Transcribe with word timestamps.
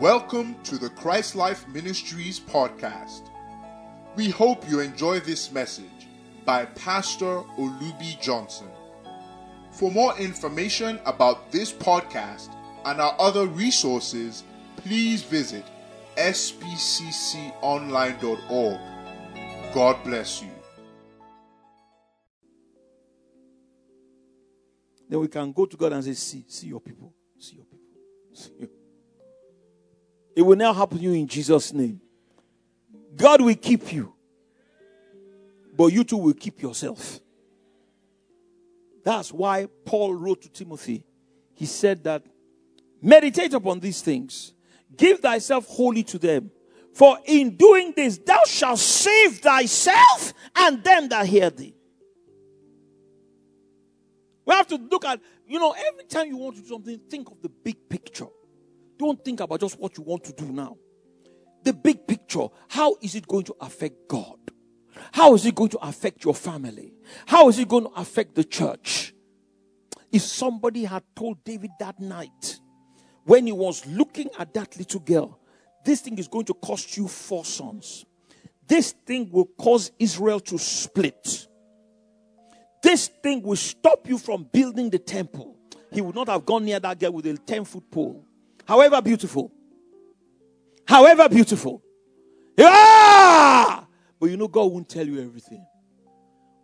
Welcome 0.00 0.56
to 0.62 0.78
the 0.78 0.88
Christ 0.88 1.36
Life 1.36 1.68
Ministries 1.68 2.40
podcast. 2.40 3.28
We 4.16 4.30
hope 4.30 4.66
you 4.66 4.80
enjoy 4.80 5.20
this 5.20 5.52
message 5.52 6.08
by 6.46 6.64
Pastor 6.64 7.42
Olubi 7.58 8.18
Johnson. 8.18 8.68
For 9.72 9.90
more 9.90 10.16
information 10.16 10.98
about 11.04 11.52
this 11.52 11.70
podcast 11.70 12.48
and 12.86 12.98
our 12.98 13.14
other 13.18 13.46
resources, 13.46 14.42
please 14.76 15.22
visit 15.22 15.66
spcconline.org. 16.16 18.80
God 19.74 20.02
bless 20.02 20.40
you. 20.40 20.48
Then 25.10 25.20
we 25.20 25.28
can 25.28 25.52
go 25.52 25.66
to 25.66 25.76
God 25.76 25.92
and 25.92 26.02
say, 26.02 26.14
See, 26.14 26.46
see 26.48 26.68
your 26.68 26.80
people. 26.80 27.12
See 27.38 27.56
your 27.56 27.66
people. 27.66 27.90
See 28.32 28.52
you. 28.60 28.70
It 30.36 30.42
will 30.42 30.56
now 30.56 30.72
happen 30.72 30.98
to 30.98 31.04
you 31.04 31.12
in 31.12 31.26
Jesus' 31.26 31.72
name. 31.72 32.00
God 33.16 33.40
will 33.40 33.54
keep 33.54 33.92
you. 33.92 34.14
But 35.76 35.86
you 35.88 36.04
too 36.04 36.16
will 36.16 36.34
keep 36.34 36.62
yourself. 36.62 37.20
That's 39.04 39.32
why 39.32 39.66
Paul 39.84 40.14
wrote 40.14 40.42
to 40.42 40.48
Timothy. 40.50 41.04
He 41.54 41.66
said 41.66 42.04
that 42.04 42.22
meditate 43.02 43.54
upon 43.54 43.80
these 43.80 44.02
things, 44.02 44.52
give 44.96 45.20
thyself 45.20 45.66
wholly 45.66 46.02
to 46.04 46.18
them. 46.18 46.50
For 46.94 47.18
in 47.24 47.56
doing 47.56 47.92
this, 47.96 48.18
thou 48.18 48.42
shalt 48.46 48.78
save 48.78 49.38
thyself 49.38 50.34
and 50.56 50.82
them 50.82 51.08
that 51.08 51.26
hear 51.26 51.50
thee. 51.50 51.74
We 54.44 54.54
have 54.54 54.66
to 54.68 54.76
look 54.76 55.04
at, 55.04 55.20
you 55.46 55.58
know, 55.58 55.72
every 55.72 56.04
time 56.04 56.26
you 56.26 56.36
want 56.36 56.56
to 56.56 56.62
do 56.62 56.68
something, 56.68 56.98
think 57.08 57.30
of 57.30 57.40
the 57.40 57.48
big 57.48 57.88
picture. 57.88 58.26
Don't 59.00 59.24
think 59.24 59.40
about 59.40 59.60
just 59.60 59.78
what 59.78 59.96
you 59.96 60.04
want 60.04 60.24
to 60.24 60.32
do 60.34 60.52
now. 60.52 60.76
The 61.64 61.72
big 61.72 62.06
picture 62.06 62.48
how 62.68 62.96
is 63.00 63.14
it 63.14 63.26
going 63.26 63.44
to 63.44 63.56
affect 63.58 63.94
God? 64.06 64.36
How 65.12 65.34
is 65.34 65.46
it 65.46 65.54
going 65.54 65.70
to 65.70 65.78
affect 65.78 66.22
your 66.22 66.34
family? 66.34 66.92
How 67.24 67.48
is 67.48 67.58
it 67.58 67.66
going 67.66 67.84
to 67.84 67.90
affect 67.92 68.34
the 68.34 68.44
church? 68.44 69.14
If 70.12 70.20
somebody 70.20 70.84
had 70.84 71.02
told 71.16 71.42
David 71.44 71.70
that 71.80 71.98
night 71.98 72.60
when 73.24 73.46
he 73.46 73.52
was 73.52 73.86
looking 73.86 74.28
at 74.38 74.52
that 74.52 74.76
little 74.76 75.00
girl, 75.00 75.40
this 75.82 76.02
thing 76.02 76.18
is 76.18 76.28
going 76.28 76.44
to 76.44 76.54
cost 76.54 76.98
you 76.98 77.08
four 77.08 77.46
sons. 77.46 78.04
This 78.68 78.92
thing 78.92 79.30
will 79.32 79.48
cause 79.58 79.92
Israel 79.98 80.40
to 80.40 80.58
split. 80.58 81.46
This 82.82 83.08
thing 83.08 83.40
will 83.40 83.56
stop 83.56 84.06
you 84.06 84.18
from 84.18 84.44
building 84.52 84.90
the 84.90 84.98
temple. 84.98 85.56
He 85.90 86.02
would 86.02 86.14
not 86.14 86.28
have 86.28 86.44
gone 86.44 86.66
near 86.66 86.80
that 86.80 87.00
girl 87.00 87.12
with 87.12 87.24
a 87.24 87.38
10 87.38 87.64
foot 87.64 87.90
pole. 87.90 88.26
However 88.70 89.02
beautiful. 89.02 89.50
However 90.86 91.28
beautiful. 91.28 91.82
Yeah! 92.56 93.82
But 94.20 94.30
you 94.30 94.36
know, 94.36 94.46
God 94.46 94.70
won't 94.70 94.88
tell 94.88 95.04
you 95.04 95.20
everything. 95.20 95.66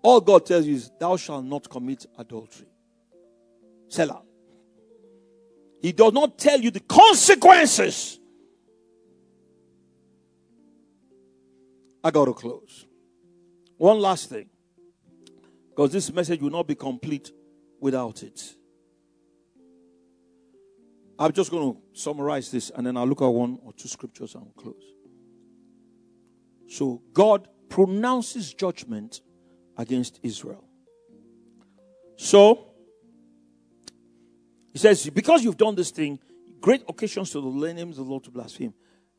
All 0.05 0.21
God 0.21 0.47
tells 0.47 0.67
you 0.67 0.77
is, 0.77 0.89
Thou 1.01 1.17
shalt 1.17 1.45
not 1.45 1.69
commit 1.69 2.07
adultery. 2.17 2.69
Selah. 3.89 4.23
He 5.83 5.91
does 5.91 6.13
not 6.13 6.39
tell 6.39 6.61
you 6.61 6.71
the 6.71 6.79
consequences. 6.79 8.21
I 12.05 12.13
got 12.13 12.27
to 12.27 12.35
close. 12.35 12.87
One 13.79 13.99
last 13.99 14.29
thing. 14.29 14.49
Because 15.71 15.91
this 15.91 16.13
message 16.13 16.41
will 16.41 16.51
not 16.51 16.69
be 16.69 16.77
complete 16.77 17.33
without 17.81 18.23
it. 18.23 18.55
I'm 21.19 21.33
just 21.33 21.51
going 21.51 21.75
to 21.75 21.81
summarize 21.99 22.51
this 22.51 22.71
and 22.71 22.87
then 22.87 22.97
I'll 22.97 23.07
look 23.07 23.23
at 23.23 23.27
one 23.27 23.59
or 23.65 23.73
two 23.73 23.89
scriptures 23.89 24.35
and 24.35 24.45
we'll 24.45 24.63
close. 24.63 24.85
So, 26.69 27.01
God 27.13 27.49
pronounces 27.69 28.53
judgment 28.53 29.21
against 29.77 30.21
Israel. 30.23 30.65
So, 32.17 32.67
He 34.73 34.79
says, 34.79 35.09
Because 35.09 35.43
you've 35.43 35.57
done 35.57 35.75
this 35.75 35.91
thing, 35.91 36.19
great 36.61 36.83
occasions 36.89 37.31
to 37.31 37.41
the 37.41 37.73
names 37.73 37.99
of 37.99 38.07
the 38.07 38.11
Lord 38.11 38.25
to 38.25 38.31
blaspheme. 38.31 38.75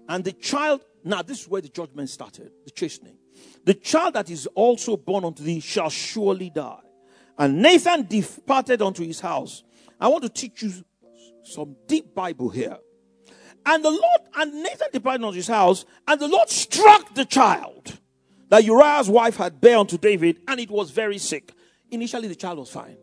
And 0.09 0.24
the 0.24 0.34
child, 0.34 0.81
now 1.03 1.22
this 1.22 1.41
is 1.41 1.47
where 1.47 1.62
the 1.62 1.69
judgment 1.69 2.09
started, 2.09 2.52
the 2.66 2.72
chastening. 2.72 3.18
The 3.66 3.74
child 3.74 4.13
that 4.13 4.30
is 4.30 4.47
also 4.47 4.97
born 4.97 5.25
unto 5.25 5.44
thee 5.44 5.59
shall 5.59 5.90
surely 5.90 6.50
die. 6.50 6.81
And 7.38 7.62
Nathan 7.62 8.06
departed 8.07 8.81
unto 8.81 9.06
his 9.06 9.19
house. 9.19 9.63
I 10.00 10.07
want 10.07 10.24
to 10.24 10.30
teach 10.30 10.62
you 10.62 10.72
some 11.47 11.75
deep 11.88 12.13
Bible 12.13 12.50
here. 12.50 12.78
And 13.66 13.84
the 13.84 13.91
Lord, 13.91 14.22
and 14.35 14.63
Nathan 14.63 14.88
departed 14.94 15.25
unto 15.25 15.35
his 15.35 15.47
house, 15.47 15.85
and 16.08 16.19
the 16.19 16.28
Lord 16.28 16.50
struck 16.50 17.13
the 17.13 17.25
child 17.25 18.00
that 18.50 18.63
Uriah's 18.63 19.09
wife 19.09 19.35
had 19.35 19.59
bare 19.59 19.78
unto 19.78 19.97
David, 19.97 20.40
and 20.47 20.59
it 20.59 20.69
was 20.69 20.91
very 20.91 21.18
sick. 21.18 21.52
Initially, 21.91 22.28
the 22.28 22.36
child 22.36 22.59
was 22.59 22.69
fine. 22.69 22.97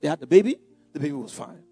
They 0.00 0.08
had 0.08 0.20
the 0.20 0.26
baby, 0.26 0.56
the 0.92 1.00
baby 1.00 1.12
was 1.12 1.32
fine. 1.32 1.62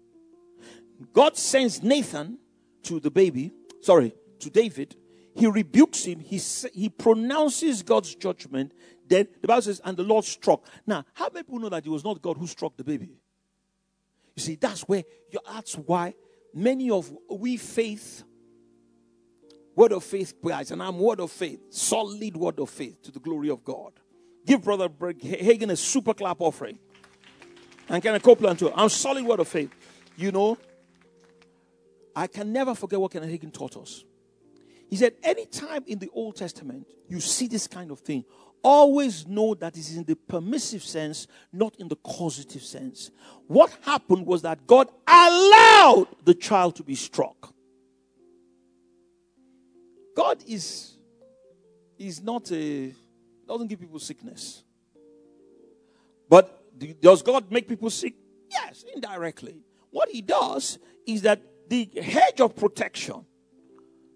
God 1.13 1.35
sends 1.35 1.81
Nathan 1.81 2.37
to 2.83 2.99
the 2.99 3.11
baby, 3.11 3.51
sorry, 3.81 4.13
to 4.39 4.49
David. 4.49 4.95
He 5.35 5.47
rebukes 5.47 6.03
him, 6.03 6.19
he, 6.19 6.39
he 6.73 6.89
pronounces 6.89 7.83
God's 7.83 8.13
judgment. 8.15 8.73
Then 9.07 9.27
the 9.41 9.47
Bible 9.47 9.63
says, 9.63 9.81
and 9.83 9.97
the 9.97 10.03
Lord 10.03 10.25
struck. 10.25 10.65
Now, 10.85 11.05
how 11.13 11.29
many 11.33 11.43
people 11.43 11.59
know 11.59 11.69
that 11.69 11.85
it 11.85 11.89
was 11.89 12.03
not 12.03 12.21
God 12.21 12.37
who 12.37 12.47
struck 12.47 12.77
the 12.77 12.83
baby? 12.83 13.17
You 14.35 14.41
see, 14.41 14.55
that's 14.55 14.81
where 14.81 15.03
that's 15.47 15.75
why 15.75 16.13
many 16.53 16.89
of 16.89 17.11
we 17.29 17.57
faith, 17.57 18.23
word 19.75 19.91
of 19.91 20.03
faith 20.03 20.41
prayers, 20.41 20.71
and 20.71 20.81
I'm 20.81 20.99
word 20.99 21.19
of 21.19 21.31
faith, 21.31 21.59
solid 21.69 22.35
word 22.35 22.59
of 22.59 22.69
faith 22.69 23.01
to 23.03 23.11
the 23.11 23.19
glory 23.19 23.49
of 23.49 23.63
God. 23.63 23.93
Give 24.45 24.61
Brother 24.61 24.89
Hagin 24.89 25.71
a 25.71 25.75
super 25.75 26.13
clap 26.13 26.41
offering. 26.41 26.79
And 27.89 28.01
Kenneth 28.01 28.23
Copeland 28.23 28.59
too. 28.59 28.71
I'm 28.73 28.89
solid 28.89 29.25
word 29.25 29.39
of 29.39 29.47
faith. 29.47 29.69
You 30.15 30.31
know, 30.31 30.57
I 32.15 32.27
can 32.27 32.51
never 32.51 32.73
forget 32.73 32.99
what 32.99 33.11
Kenneth 33.11 33.29
Hagin 33.29 33.53
taught 33.53 33.77
us. 33.77 34.03
He 34.89 34.95
said, 34.97 35.13
anytime 35.23 35.83
in 35.87 35.99
the 35.99 36.09
Old 36.13 36.35
Testament 36.35 36.87
you 37.07 37.19
see 37.19 37.47
this 37.47 37.67
kind 37.67 37.91
of 37.91 37.99
thing, 37.99 38.25
always 38.63 39.27
know 39.27 39.53
that 39.55 39.75
it 39.75 39.79
is 39.79 39.97
in 39.97 40.03
the 40.03 40.15
permissive 40.15 40.83
sense, 40.83 41.27
not 41.51 41.75
in 41.77 41.87
the 41.87 41.95
causative 41.97 42.63
sense. 42.63 43.11
What 43.47 43.75
happened 43.81 44.25
was 44.25 44.41
that 44.43 44.65
God 44.67 44.87
allowed 45.07 46.07
the 46.23 46.33
child 46.33 46.75
to 46.77 46.83
be 46.83 46.95
struck. 46.95 47.53
God 50.15 50.43
is, 50.47 50.97
is 51.97 52.21
not 52.21 52.51
a, 52.51 52.93
doesn't 53.47 53.67
give 53.67 53.79
people 53.79 53.99
sickness. 53.99 54.63
But 56.29 57.01
does 57.01 57.21
God 57.21 57.51
make 57.51 57.67
people 57.67 57.89
sick? 57.89 58.13
Yes, 58.49 58.85
indirectly. 58.93 59.63
What 59.89 60.09
he 60.09 60.21
does 60.21 60.79
is 61.05 61.21
that 61.23 61.41
the 61.67 61.89
hedge 62.01 62.39
of 62.39 62.55
protection 62.55 63.25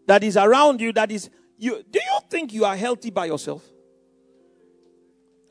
that 0.07 0.23
is 0.23 0.37
around 0.37 0.81
you, 0.81 0.93
that 0.93 1.11
is, 1.11 1.29
you, 1.57 1.83
do 1.89 1.99
you 1.99 2.19
think 2.29 2.53
you 2.53 2.65
are 2.65 2.75
healthy 2.75 3.09
by 3.09 3.25
yourself? 3.25 3.63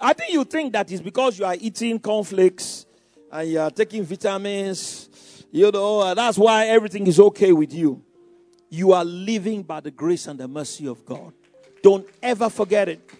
I 0.00 0.12
think 0.12 0.32
you 0.32 0.44
think 0.44 0.72
that 0.72 0.90
is 0.90 1.00
because 1.00 1.38
you 1.38 1.44
are 1.44 1.56
eating 1.58 1.98
cornflakes 1.98 2.86
and 3.30 3.48
you 3.48 3.60
are 3.60 3.70
taking 3.70 4.04
vitamins. 4.04 5.08
You 5.50 5.70
know, 5.70 6.00
uh, 6.00 6.14
that's 6.14 6.36
why 6.36 6.66
everything 6.66 7.06
is 7.06 7.20
okay 7.20 7.52
with 7.52 7.72
you. 7.72 8.02
You 8.68 8.92
are 8.92 9.04
living 9.04 9.62
by 9.62 9.80
the 9.80 9.90
grace 9.90 10.26
and 10.26 10.38
the 10.38 10.48
mercy 10.48 10.88
of 10.88 11.04
God. 11.06 11.32
Don't 11.82 12.06
ever 12.22 12.48
forget 12.50 12.88
it. 12.88 13.10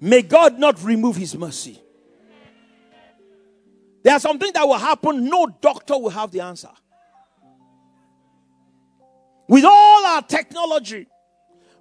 May 0.00 0.22
God 0.22 0.58
not 0.58 0.82
remove 0.82 1.16
his 1.16 1.36
mercy. 1.36 1.80
There 4.02 4.12
are 4.12 4.20
some 4.20 4.38
things 4.38 4.52
that 4.52 4.66
will 4.66 4.78
happen, 4.78 5.24
no 5.24 5.46
doctor 5.46 5.96
will 5.98 6.10
have 6.10 6.30
the 6.30 6.40
answer. 6.40 6.70
With 9.48 9.64
all 9.64 10.06
our 10.06 10.22
technology, 10.22 11.06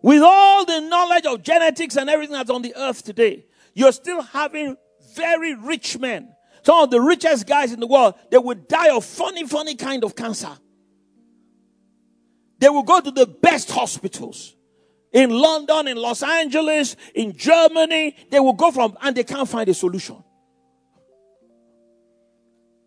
with 0.03 0.21
all 0.21 0.65
the 0.65 0.81
knowledge 0.81 1.25
of 1.25 1.41
genetics 1.41 1.95
and 1.95 2.09
everything 2.09 2.33
that's 2.33 2.49
on 2.49 2.61
the 2.61 2.75
earth 2.75 3.03
today, 3.03 3.45
you're 3.73 3.93
still 3.93 4.21
having 4.21 4.77
very 5.15 5.55
rich 5.55 5.97
men. 5.97 6.35
Some 6.63 6.83
of 6.83 6.91
the 6.91 7.01
richest 7.01 7.47
guys 7.47 7.71
in 7.71 7.79
the 7.79 7.87
world, 7.87 8.15
they 8.29 8.37
would 8.37 8.67
die 8.67 8.95
of 8.95 9.03
funny, 9.05 9.47
funny 9.47 9.75
kind 9.75 10.03
of 10.03 10.15
cancer. 10.15 10.51
They 12.59 12.69
will 12.69 12.83
go 12.83 12.99
to 12.99 13.11
the 13.11 13.25
best 13.25 13.71
hospitals. 13.71 14.55
In 15.13 15.29
London, 15.29 15.87
in 15.87 15.97
Los 15.97 16.21
Angeles, 16.21 16.95
in 17.15 17.35
Germany, 17.35 18.15
they 18.29 18.39
will 18.39 18.53
go 18.53 18.71
from, 18.71 18.97
and 19.01 19.15
they 19.15 19.23
can't 19.23 19.47
find 19.47 19.69
a 19.69 19.73
solution. 19.73 20.21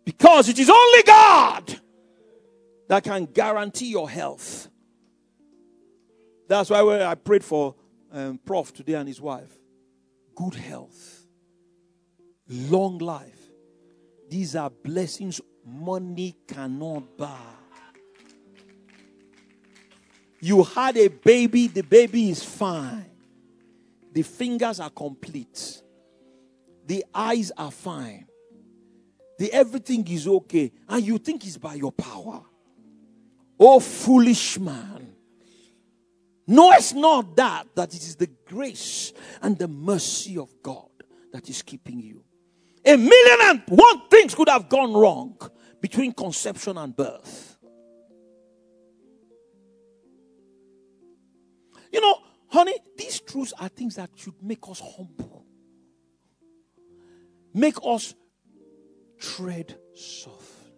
Because 0.05 0.49
it 0.49 0.59
is 0.59 0.69
only 0.69 1.03
God 1.03 1.79
that 2.89 3.03
can 3.03 3.25
guarantee 3.25 3.89
your 3.89 4.09
health. 4.09 4.69
That's 6.47 6.69
why 6.69 7.03
I 7.03 7.15
prayed 7.15 7.43
for 7.43 7.75
um, 8.11 8.39
Prof 8.45 8.73
today 8.73 8.93
and 8.93 9.07
his 9.07 9.19
wife. 9.19 9.51
Good 10.35 10.55
health, 10.55 11.25
long 12.47 12.99
life. 12.99 13.39
These 14.29 14.55
are 14.55 14.69
blessings 14.69 15.41
money 15.65 16.35
cannot 16.47 17.17
buy. 17.17 17.37
You 20.39 20.63
had 20.63 20.97
a 20.97 21.07
baby, 21.07 21.67
the 21.67 21.81
baby 21.81 22.29
is 22.29 22.43
fine. 22.43 23.09
The 24.13 24.21
fingers 24.21 24.79
are 24.79 24.89
complete. 24.89 25.81
The 26.85 27.03
eyes 27.13 27.51
are 27.57 27.71
fine. 27.71 28.27
The 29.37 29.51
everything 29.51 30.07
is 30.07 30.27
okay. 30.27 30.71
And 30.87 31.03
you 31.03 31.17
think 31.17 31.45
it's 31.45 31.57
by 31.57 31.75
your 31.75 31.91
power. 31.91 32.43
Oh, 33.59 33.79
foolish 33.79 34.59
man. 34.59 35.16
No, 36.47 36.71
it's 36.71 36.93
not 36.93 37.35
that, 37.35 37.67
that 37.75 37.93
it 37.93 38.01
is 38.01 38.15
the 38.15 38.29
grace 38.45 39.11
and 39.41 39.57
the 39.57 39.67
mercy 39.67 40.37
of 40.37 40.49
God 40.63 40.89
that 41.33 41.49
is 41.49 41.61
keeping 41.61 41.99
you. 41.99 42.23
A 42.85 42.95
million 42.95 43.37
and 43.41 43.61
one 43.67 44.07
things 44.09 44.33
could 44.33 44.47
have 44.47 44.69
gone 44.69 44.93
wrong 44.93 45.37
between 45.81 46.13
conception 46.13 46.77
and 46.77 46.95
birth. 46.95 47.57
You 51.91 51.99
know, 51.99 52.17
honey, 52.47 52.77
these 52.97 53.19
truths 53.19 53.53
are 53.59 53.67
things 53.67 53.95
that 53.95 54.09
should 54.15 54.41
make 54.41 54.67
us 54.69 54.79
humble, 54.79 55.45
make 57.53 57.75
us 57.83 58.13
tread 59.19 59.77
softly. 59.93 60.71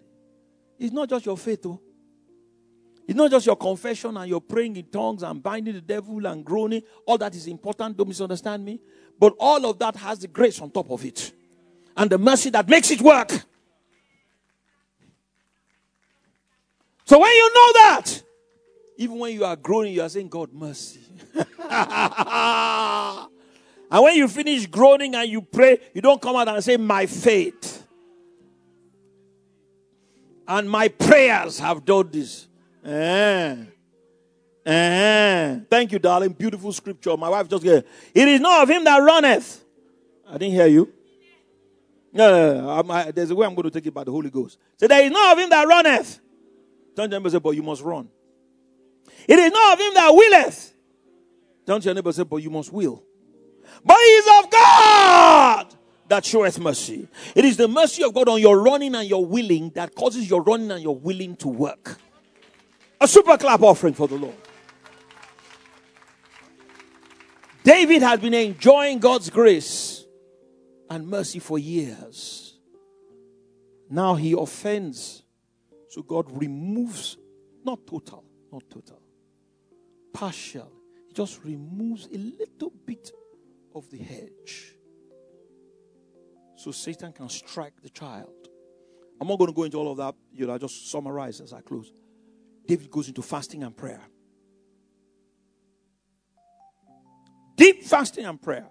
It's 0.79 0.93
not 0.93 1.09
just 1.09 1.25
your 1.25 1.37
faith, 1.37 1.61
though. 1.61 1.81
It's 3.09 3.17
not 3.17 3.31
just 3.31 3.47
your 3.47 3.55
confession 3.55 4.15
and 4.17 4.29
your 4.29 4.39
praying 4.39 4.75
in 4.75 4.85
tongues 4.85 5.23
and 5.23 5.41
binding 5.41 5.73
the 5.73 5.81
devil 5.81 6.23
and 6.27 6.45
groaning. 6.45 6.83
All 7.07 7.17
that 7.17 7.33
is 7.33 7.47
important. 7.47 7.97
Don't 7.97 8.07
misunderstand 8.07 8.63
me. 8.63 8.79
But 9.19 9.33
all 9.39 9.65
of 9.65 9.79
that 9.79 9.95
has 9.95 10.19
the 10.19 10.27
grace 10.27 10.61
on 10.61 10.69
top 10.69 10.91
of 10.91 11.03
it 11.03 11.33
and 11.97 12.07
the 12.07 12.19
mercy 12.19 12.51
that 12.51 12.69
makes 12.69 12.91
it 12.91 13.01
work. 13.01 13.31
So 17.05 17.17
when 17.17 17.31
you 17.31 17.51
know 17.51 17.73
that, 17.73 18.23
even 18.97 19.17
when 19.17 19.33
you 19.33 19.43
are 19.43 19.55
groaning, 19.55 19.95
you 19.95 20.03
are 20.03 20.09
saying, 20.09 20.29
God, 20.29 20.53
mercy. 20.53 20.99
and 21.33 21.47
when 24.03 24.17
you 24.17 24.27
finish 24.27 24.67
groaning 24.67 25.15
and 25.15 25.27
you 25.27 25.41
pray, 25.41 25.79
you 25.95 26.01
don't 26.03 26.21
come 26.21 26.35
out 26.35 26.47
and 26.47 26.63
say, 26.63 26.77
My 26.77 27.07
faith. 27.07 27.87
And 30.47 30.69
my 30.69 30.89
prayers 30.89 31.57
have 31.57 31.83
done 31.83 32.11
this. 32.11 32.48
Eh. 32.89 33.55
Eh. 34.65 35.59
Thank 35.69 35.91
you, 35.91 35.99
darling. 35.99 36.31
Beautiful 36.31 36.73
scripture. 36.73 37.15
My 37.15 37.29
wife 37.29 37.47
just 37.47 37.63
get 37.63 37.85
it 38.13 38.27
is 38.27 38.41
not 38.41 38.63
of 38.63 38.69
him 38.69 38.83
that 38.83 38.97
runneth. 38.97 39.63
I 40.27 40.37
didn't 40.37 40.53
hear 40.53 40.67
you. 40.67 40.91
No, 42.11 42.31
no, 42.31 42.61
no. 42.61 42.91
I, 42.91 43.11
there's 43.11 43.29
a 43.29 43.35
way 43.35 43.45
I'm 43.45 43.53
going 43.53 43.69
to 43.69 43.71
take 43.71 43.85
it 43.85 43.93
by 43.93 44.03
the 44.03 44.11
Holy 44.11 44.31
Ghost. 44.31 44.57
So 44.77 44.87
there 44.87 45.03
is 45.03 45.11
not 45.11 45.33
of 45.33 45.43
him 45.43 45.49
that 45.49 45.67
runneth. 45.67 46.19
Don't 46.95 47.09
neighbor 47.11 47.29
say, 47.29 47.37
but 47.37 47.51
you 47.51 47.61
must 47.61 47.83
run. 47.83 48.09
It 49.27 49.37
is 49.37 49.51
not 49.51 49.73
of 49.73 49.79
him 49.79 49.93
that 49.93 50.09
willeth. 50.09 50.73
Don't 51.65 51.85
your 51.85 51.93
neighbor 51.93 52.11
say, 52.11 52.23
but 52.23 52.37
you 52.37 52.49
must 52.49 52.73
will. 52.73 53.03
But 53.85 53.97
he 53.97 54.03
is 54.03 54.43
of 54.43 54.51
God 54.51 55.75
that 56.07 56.25
showeth 56.25 56.59
mercy. 56.59 57.07
It 57.35 57.45
is 57.45 57.57
the 57.57 57.67
mercy 57.67 58.03
of 58.03 58.13
God 58.15 58.27
on 58.27 58.41
your 58.41 58.59
running 58.59 58.95
and 58.95 59.07
your 59.07 59.23
willing 59.23 59.69
that 59.75 59.93
causes 59.93 60.27
your 60.27 60.41
running 60.41 60.71
and 60.71 60.81
your 60.81 60.95
willing 60.95 61.35
to 61.37 61.47
work. 61.47 61.99
A 63.01 63.07
super 63.07 63.37
clap 63.37 63.61
offering 63.61 63.93
for 63.93 64.07
the 64.07 64.15
Lord. 64.15 64.35
David 67.63 68.01
had 68.01 68.21
been 68.21 68.33
enjoying 68.33 68.99
God's 68.99 69.29
grace 69.29 70.05
and 70.89 71.07
mercy 71.07 71.39
for 71.39 71.59
years. 71.59 72.57
Now 73.89 74.15
he 74.15 74.33
offends. 74.33 75.23
So 75.89 76.01
God 76.01 76.25
removes, 76.31 77.17
not 77.63 77.85
total, 77.87 78.23
not 78.51 78.63
total, 78.69 79.01
partial. 80.13 80.71
He 81.07 81.13
just 81.13 81.43
removes 81.43 82.07
a 82.07 82.17
little 82.17 82.71
bit 82.85 83.11
of 83.73 83.89
the 83.89 83.97
hedge. 83.97 84.75
So 86.55 86.71
Satan 86.71 87.13
can 87.13 87.29
strike 87.29 87.81
the 87.81 87.89
child. 87.89 88.49
I'm 89.19 89.27
not 89.27 89.37
going 89.39 89.49
to 89.49 89.55
go 89.55 89.63
into 89.63 89.77
all 89.77 89.91
of 89.91 89.97
that. 89.97 90.15
You 90.33 90.47
know, 90.47 90.53
I 90.53 90.57
just 90.57 90.91
summarize 90.91 91.41
as 91.41 91.53
I 91.53 91.61
close. 91.61 91.91
David 92.69 92.91
goes 92.91 93.07
into 93.07 93.23
fasting 93.23 93.63
and 93.63 93.75
prayer. 93.75 93.99
Deep 97.55 97.83
fasting 97.83 98.25
and 98.25 98.39
prayer. 98.39 98.67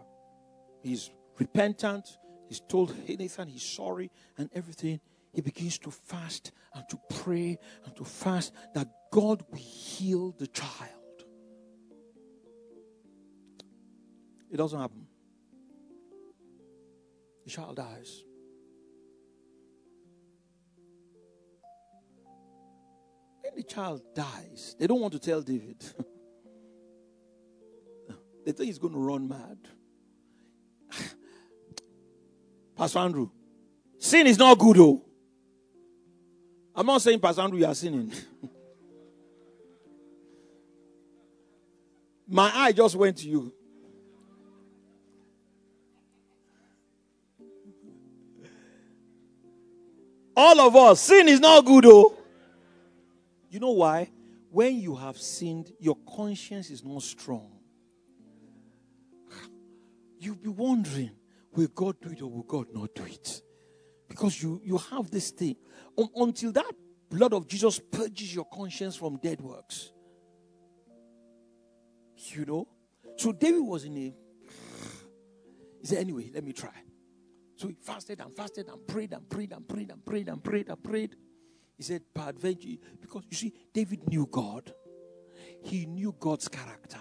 He's 0.84 1.10
repentant. 1.36 2.06
He's 2.48 2.60
told 2.60 2.94
Nathan 3.08 3.48
he's 3.48 3.64
sorry 3.64 4.12
and 4.36 4.48
everything. 4.54 5.00
He 5.32 5.40
begins 5.40 5.78
to 5.80 5.90
fast 5.90 6.52
and 6.74 6.88
to 6.90 7.00
pray 7.10 7.58
and 7.84 7.96
to 7.96 8.04
fast 8.04 8.52
that 8.72 8.86
God 9.10 9.42
will 9.50 9.58
heal 9.58 10.30
the 10.30 10.46
child. 10.46 11.24
It 14.48 14.58
doesn't 14.58 14.78
happen. 14.78 15.08
The 17.44 17.50
child 17.50 17.74
dies. 17.74 18.22
The 23.56 23.62
child 23.62 24.02
dies, 24.14 24.76
they 24.78 24.86
don't 24.86 25.00
want 25.00 25.12
to 25.12 25.18
tell 25.18 25.40
David. 25.42 25.82
they 28.44 28.52
think 28.52 28.66
he's 28.66 28.78
going 28.78 28.92
to 28.94 28.98
run 28.98 29.28
mad. 29.28 29.58
Pastor 32.76 32.98
Andrew, 33.00 33.30
sin 33.98 34.26
is 34.26 34.38
not 34.38 34.58
good, 34.58 34.76
though. 34.76 35.04
I'm 36.74 36.86
not 36.86 37.02
saying, 37.02 37.20
Pastor 37.20 37.42
Andrew, 37.42 37.58
you 37.58 37.66
are 37.66 37.74
sinning. 37.74 38.12
My 42.28 42.50
eye 42.54 42.72
just 42.72 42.94
went 42.94 43.16
to 43.18 43.28
you. 43.28 43.52
All 50.36 50.60
of 50.60 50.76
us, 50.76 51.00
sin 51.00 51.26
is 51.26 51.40
not 51.40 51.64
good, 51.64 51.84
though. 51.84 52.17
You 53.48 53.60
know 53.60 53.72
why? 53.72 54.10
When 54.50 54.78
you 54.78 54.94
have 54.94 55.18
sinned, 55.18 55.72
your 55.78 55.96
conscience 56.08 56.70
is 56.70 56.84
not 56.84 57.02
strong. 57.02 57.52
You'll 60.18 60.36
be 60.36 60.48
wondering, 60.48 61.12
will 61.52 61.68
God 61.68 61.96
do 62.00 62.10
it 62.10 62.22
or 62.22 62.30
will 62.30 62.42
God 62.42 62.66
not 62.72 62.94
do 62.94 63.04
it? 63.04 63.42
Because 64.08 64.42
you, 64.42 64.60
you 64.64 64.78
have 64.78 65.10
this 65.10 65.30
thing. 65.30 65.56
Um, 65.96 66.08
until 66.16 66.52
that 66.52 66.72
blood 67.10 67.32
of 67.34 67.46
Jesus 67.46 67.78
purges 67.78 68.34
your 68.34 68.46
conscience 68.46 68.96
from 68.96 69.16
dead 69.16 69.40
works. 69.40 69.92
You 72.16 72.44
know? 72.44 72.68
So 73.16 73.32
David 73.32 73.60
was 73.60 73.84
in 73.84 73.96
a. 73.96 74.14
He 75.80 75.86
said, 75.86 75.98
anyway, 75.98 76.30
let 76.34 76.42
me 76.42 76.52
try. 76.52 76.72
So 77.56 77.68
he 77.68 77.74
fasted 77.74 78.20
and 78.20 78.34
fasted 78.34 78.68
and 78.68 78.86
prayed 78.86 79.12
and 79.12 79.28
prayed 79.28 79.52
and 79.52 79.66
prayed 79.68 79.90
and 79.90 80.04
prayed 80.04 80.28
and 80.28 80.42
prayed 80.42 80.68
and 80.68 80.82
prayed. 80.82 81.16
He 81.78 81.84
said, 81.84 82.02
peradventure, 82.12 82.76
because 83.00 83.22
you 83.30 83.36
see, 83.36 83.54
David 83.72 84.08
knew 84.08 84.28
God. 84.30 84.74
He 85.62 85.86
knew 85.86 86.14
God's 86.18 86.48
character, 86.48 87.00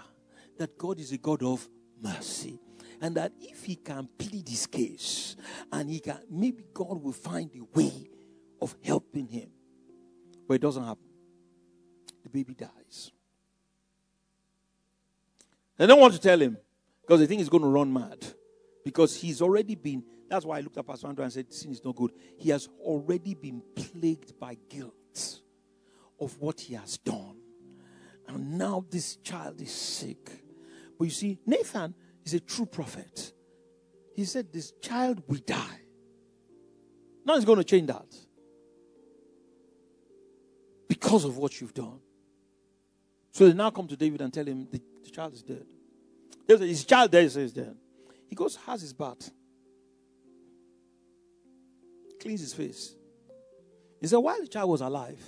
that 0.56 0.78
God 0.78 1.00
is 1.00 1.12
a 1.12 1.18
God 1.18 1.42
of 1.42 1.68
mercy. 2.00 2.60
And 3.00 3.16
that 3.16 3.32
if 3.40 3.64
he 3.64 3.76
can 3.76 4.08
plead 4.18 4.48
his 4.48 4.66
case, 4.66 5.36
and 5.72 5.90
he 5.90 6.00
can, 6.00 6.20
maybe 6.30 6.64
God 6.72 7.02
will 7.02 7.12
find 7.12 7.50
a 7.56 7.78
way 7.78 8.08
of 8.62 8.76
helping 8.84 9.26
him. 9.26 9.50
But 10.46 10.54
it 10.54 10.62
doesn't 10.62 10.84
happen. 10.84 11.04
The 12.22 12.28
baby 12.28 12.54
dies. 12.54 13.10
They 15.76 15.86
don't 15.86 16.00
want 16.00 16.14
to 16.14 16.20
tell 16.20 16.40
him 16.40 16.56
because 17.02 17.20
they 17.20 17.26
think 17.26 17.40
he's 17.40 17.48
going 17.48 17.62
to 17.62 17.68
run 17.68 17.92
mad. 17.92 18.24
Because 18.84 19.16
he's 19.16 19.42
already 19.42 19.74
been 19.74 20.02
that's 20.28 20.44
why 20.44 20.58
I 20.58 20.60
looked 20.60 20.76
at 20.76 20.86
Pastor 20.86 21.06
Andrew 21.06 21.24
and 21.24 21.32
said, 21.32 21.52
Sin 21.52 21.72
is 21.72 21.84
not 21.84 21.96
good. 21.96 22.12
He 22.36 22.50
has 22.50 22.68
already 22.80 23.34
been 23.34 23.62
plagued 23.74 24.38
by 24.38 24.56
guilt 24.68 25.40
of 26.20 26.38
what 26.38 26.60
he 26.60 26.74
has 26.74 26.98
done. 26.98 27.36
And 28.26 28.58
now 28.58 28.84
this 28.90 29.16
child 29.16 29.60
is 29.60 29.72
sick. 29.72 30.30
But 30.98 31.06
you 31.06 31.10
see, 31.10 31.38
Nathan 31.46 31.94
is 32.24 32.34
a 32.34 32.40
true 32.40 32.66
prophet. 32.66 33.32
He 34.14 34.24
said, 34.24 34.52
This 34.52 34.72
child 34.82 35.22
will 35.26 35.40
die. 35.46 35.80
Now 37.24 37.36
he's 37.36 37.44
going 37.44 37.58
to 37.58 37.64
change 37.64 37.86
that. 37.86 38.06
Because 40.88 41.24
of 41.24 41.36
what 41.38 41.60
you've 41.60 41.74
done. 41.74 42.00
So 43.32 43.46
they 43.46 43.54
now 43.54 43.70
come 43.70 43.86
to 43.88 43.96
David 43.96 44.20
and 44.20 44.32
tell 44.32 44.44
him 44.44 44.66
the, 44.70 44.80
the 45.04 45.10
child 45.10 45.32
is 45.32 45.42
dead. 45.42 45.66
His 46.46 46.84
child 46.84 47.12
there 47.12 47.28
says 47.28 47.52
dead. 47.52 47.76
He 48.26 48.34
goes, 48.34 48.56
has 48.66 48.80
his 48.80 48.92
bath 48.92 49.30
cleans 52.20 52.40
his 52.40 52.54
face. 52.54 52.94
He 54.00 54.06
said, 54.06 54.18
while 54.18 54.40
the 54.40 54.46
child 54.46 54.70
was 54.70 54.80
alive, 54.80 55.20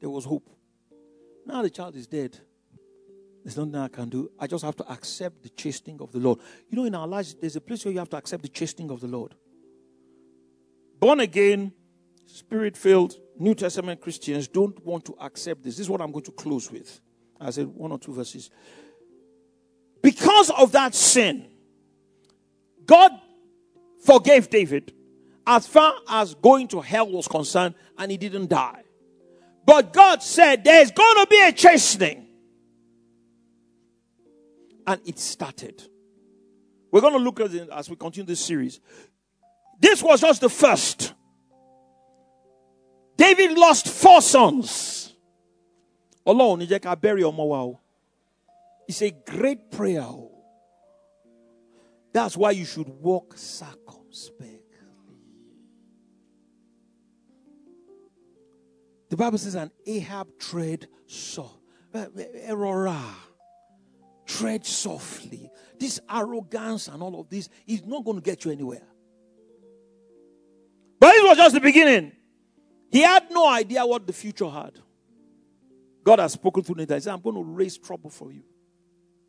there 0.00 0.10
was 0.10 0.24
hope. 0.24 0.48
Now 1.46 1.62
the 1.62 1.70
child 1.70 1.94
is 1.96 2.06
dead. 2.06 2.36
There's 3.44 3.56
nothing 3.56 3.76
I 3.76 3.88
can 3.88 4.08
do. 4.08 4.30
I 4.38 4.48
just 4.48 4.64
have 4.64 4.74
to 4.76 4.90
accept 4.90 5.42
the 5.42 5.50
chastening 5.50 6.00
of 6.00 6.10
the 6.10 6.18
Lord. 6.18 6.40
You 6.68 6.78
know, 6.78 6.84
in 6.84 6.94
our 6.94 7.06
lives, 7.06 7.36
there's 7.40 7.54
a 7.54 7.60
place 7.60 7.84
where 7.84 7.92
you 7.92 8.00
have 8.00 8.10
to 8.10 8.16
accept 8.16 8.42
the 8.42 8.48
chastening 8.48 8.90
of 8.90 9.00
the 9.00 9.06
Lord. 9.06 9.34
Born 10.98 11.20
again 11.20 11.72
spirit 12.26 12.76
filled 12.76 13.14
New 13.38 13.54
Testament 13.54 14.00
Christians 14.00 14.48
don't 14.48 14.84
want 14.84 15.04
to 15.06 15.16
accept 15.20 15.62
this. 15.62 15.76
This 15.76 15.84
is 15.84 15.90
what 15.90 16.00
I'm 16.00 16.10
going 16.10 16.24
to 16.24 16.32
close 16.32 16.70
with. 16.70 17.00
I 17.40 17.50
said 17.50 17.66
one 17.66 17.92
or 17.92 17.98
two 17.98 18.12
verses. 18.12 18.50
Because 20.02 20.50
of 20.50 20.72
that 20.72 20.94
sin, 20.94 21.46
God 22.84 23.12
forgave 24.04 24.48
David 24.48 24.92
as 25.46 25.66
far 25.66 25.94
as 26.08 26.34
going 26.34 26.68
to 26.68 26.80
hell 26.80 27.08
was 27.08 27.28
concerned, 27.28 27.74
and 27.96 28.10
he 28.10 28.16
didn't 28.16 28.48
die. 28.48 28.82
But 29.64 29.92
God 29.92 30.22
said 30.22 30.64
there's 30.64 30.90
going 30.90 31.16
to 31.16 31.26
be 31.28 31.40
a 31.40 31.52
chastening. 31.52 32.26
And 34.86 35.00
it 35.04 35.18
started. 35.18 35.82
We're 36.92 37.00
going 37.00 37.14
to 37.14 37.18
look 37.18 37.40
at 37.40 37.52
it 37.52 37.68
as 37.70 37.90
we 37.90 37.96
continue 37.96 38.26
this 38.26 38.40
series. 38.40 38.80
This 39.80 40.02
was 40.02 40.20
just 40.20 40.40
the 40.40 40.48
first. 40.48 41.12
David 43.16 43.58
lost 43.58 43.88
four 43.88 44.22
sons. 44.22 45.14
O. 46.24 47.80
It's 48.88 49.02
a 49.02 49.10
great 49.10 49.70
prayer 49.70 50.06
That's 52.12 52.36
why 52.36 52.52
you 52.52 52.64
should 52.64 52.88
walk 52.88 53.34
circumspectly. 53.36 54.65
The 59.16 59.24
Bible 59.24 59.38
says, 59.38 59.54
"An 59.54 59.70
Ahab 59.86 60.38
tread 60.38 60.88
so 61.06 61.50
eh, 61.94 62.04
eh, 62.18 62.50
erora, 62.50 63.02
tread 64.26 64.66
softly." 64.66 65.50
This 65.78 66.00
arrogance 66.10 66.88
and 66.88 67.02
all 67.02 67.18
of 67.18 67.30
this 67.30 67.48
is 67.66 67.82
not 67.82 68.04
going 68.04 68.18
to 68.18 68.22
get 68.22 68.44
you 68.44 68.50
anywhere. 68.50 68.86
But 71.00 71.14
it 71.14 71.24
was 71.26 71.38
just 71.38 71.54
the 71.54 71.62
beginning. 71.62 72.12
He 72.90 73.00
had 73.00 73.30
no 73.30 73.48
idea 73.48 73.86
what 73.86 74.06
the 74.06 74.12
future 74.12 74.50
had. 74.50 74.78
God 76.04 76.18
has 76.18 76.34
spoken 76.34 76.62
through 76.62 76.76
Nathan. 76.76 76.96
He 76.98 77.00
said, 77.00 77.14
I'm 77.14 77.22
going 77.22 77.36
to 77.36 77.42
raise 77.42 77.78
trouble 77.78 78.10
for 78.10 78.30
you 78.30 78.42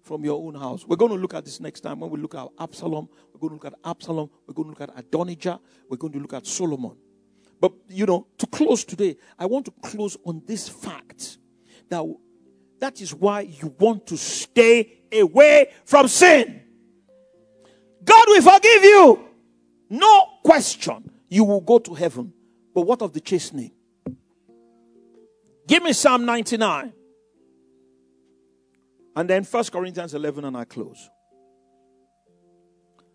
from 0.04 0.26
your 0.26 0.46
own 0.46 0.56
house. 0.56 0.86
We're 0.86 0.98
going 0.98 1.14
to 1.14 1.18
look 1.18 1.34
at 1.34 1.46
this 1.46 1.62
next 1.62 1.80
time 1.80 2.02
when 2.02 2.10
we 2.10 2.20
look 2.20 2.36
at 2.36 2.50
Absalom. 2.60 3.08
We're 3.34 3.40
going 3.40 3.58
to 3.58 3.66
look 3.66 3.74
at 3.74 3.80
Absalom. 3.90 4.30
We're 4.48 4.54
going 4.54 4.74
to 4.74 4.80
look 4.82 4.90
at 4.90 5.00
Adonijah. 5.00 5.62
We're 5.90 5.96
going 5.96 6.12
to 6.12 6.20
look 6.20 6.34
at 6.34 6.46
Solomon. 6.46 6.98
But, 7.60 7.74
you 7.90 8.06
know, 8.06 8.28
to 8.38 8.48
close 8.48 8.84
today, 8.84 9.18
I 9.38 9.46
want 9.46 9.66
to 9.66 9.72
close 9.82 10.18
on 10.24 10.44
this 10.46 10.70
fact 10.70 11.38
that 11.90 12.04
that 12.80 13.02
is 13.02 13.14
why 13.14 13.42
you 13.42 13.74
want 13.80 14.06
to 14.08 14.18
stay 14.18 15.00
away 15.12 15.72
from 15.86 16.08
sin. 16.08 16.62
God 18.04 18.26
will 18.28 18.42
forgive 18.42 18.84
you. 18.84 19.26
No 19.90 20.26
question. 20.44 21.10
You 21.30 21.44
will 21.44 21.62
go 21.62 21.80
to 21.80 21.94
heaven. 21.94 22.34
But 22.74 22.82
what 22.82 23.02
of 23.02 23.14
the 23.14 23.20
chastening? 23.20 23.72
Give 25.68 25.84
me 25.84 25.94
Psalm 25.94 26.26
99. 26.26 26.94
And 29.16 29.30
then 29.30 29.44
1 29.44 29.64
Corinthians 29.66 30.14
11, 30.14 30.46
and 30.46 30.56
I 30.56 30.64
close. 30.64 31.10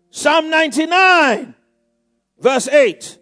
Psalm 0.09 0.49
99, 0.49 1.55
verse 2.37 2.67
8. 2.67 3.17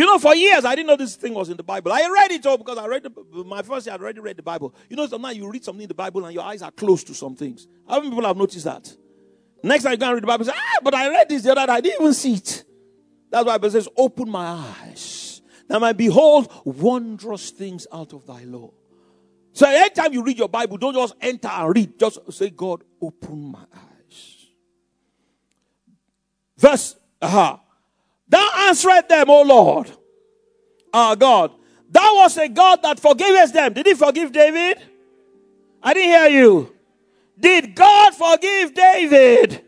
You 0.00 0.06
know, 0.06 0.18
for 0.18 0.34
years 0.34 0.64
I 0.64 0.74
didn't 0.74 0.86
know 0.86 0.96
this 0.96 1.14
thing 1.14 1.34
was 1.34 1.50
in 1.50 1.58
the 1.58 1.62
Bible. 1.62 1.92
I 1.92 2.08
read 2.10 2.30
it 2.30 2.46
all 2.46 2.56
because 2.56 2.78
I 2.78 2.86
read 2.86 3.02
the, 3.02 3.44
my 3.44 3.60
first 3.60 3.84
year. 3.84 3.94
I 3.94 3.98
already 3.98 4.18
read 4.18 4.38
the 4.38 4.42
Bible. 4.42 4.74
You 4.88 4.96
know, 4.96 5.06
sometimes 5.06 5.36
you 5.36 5.46
read 5.46 5.62
something 5.62 5.82
in 5.82 5.88
the 5.88 5.94
Bible 5.94 6.24
and 6.24 6.32
your 6.32 6.42
eyes 6.42 6.62
are 6.62 6.70
closed 6.70 7.06
to 7.08 7.14
some 7.14 7.36
things. 7.36 7.68
How 7.86 7.98
many 7.98 8.08
people 8.08 8.24
have 8.24 8.38
noticed 8.38 8.64
that? 8.64 8.96
Next 9.62 9.82
time 9.82 9.92
you 9.92 9.98
go 9.98 10.06
and 10.06 10.14
read 10.14 10.22
the 10.22 10.26
Bible, 10.26 10.46
say, 10.46 10.54
ah, 10.54 10.78
but 10.82 10.94
I 10.94 11.10
read 11.10 11.28
this 11.28 11.42
the 11.42 11.52
other 11.52 11.66
day. 11.66 11.72
I 11.74 11.80
didn't 11.82 12.00
even 12.00 12.14
see 12.14 12.32
it. 12.32 12.64
That's 13.30 13.44
why 13.44 13.58
it 13.62 13.70
says, 13.72 13.90
Open 13.94 14.30
my 14.30 14.46
eyes, 14.46 15.42
that 15.68 15.82
I 15.82 15.92
behold 15.92 16.50
wondrous 16.64 17.50
things 17.50 17.86
out 17.92 18.14
of 18.14 18.26
thy 18.26 18.44
law. 18.44 18.70
So 19.52 19.68
anytime 19.68 20.14
you 20.14 20.22
read 20.22 20.38
your 20.38 20.48
Bible, 20.48 20.78
don't 20.78 20.94
just 20.94 21.14
enter 21.20 21.48
and 21.48 21.76
read. 21.76 21.98
Just 21.98 22.32
say, 22.32 22.48
God, 22.48 22.84
open 23.02 23.52
my 23.52 23.66
eyes. 23.74 24.46
Verse, 26.56 26.96
uh-huh. 27.20 27.58
Thou 28.30 28.48
answered 28.68 29.08
them, 29.08 29.28
O 29.28 29.42
Lord, 29.42 29.90
our 30.94 31.16
God. 31.16 31.52
Thou 31.90 32.14
was 32.14 32.38
a 32.38 32.48
God 32.48 32.80
that 32.82 33.00
forgiveth 33.00 33.52
them. 33.52 33.72
Did 33.72 33.86
he 33.86 33.94
forgive 33.94 34.30
David? 34.30 34.78
I 35.82 35.92
didn't 35.92 36.10
hear 36.10 36.28
you. 36.40 36.72
Did 37.38 37.74
God 37.74 38.14
forgive 38.14 38.72
David? 38.72 39.64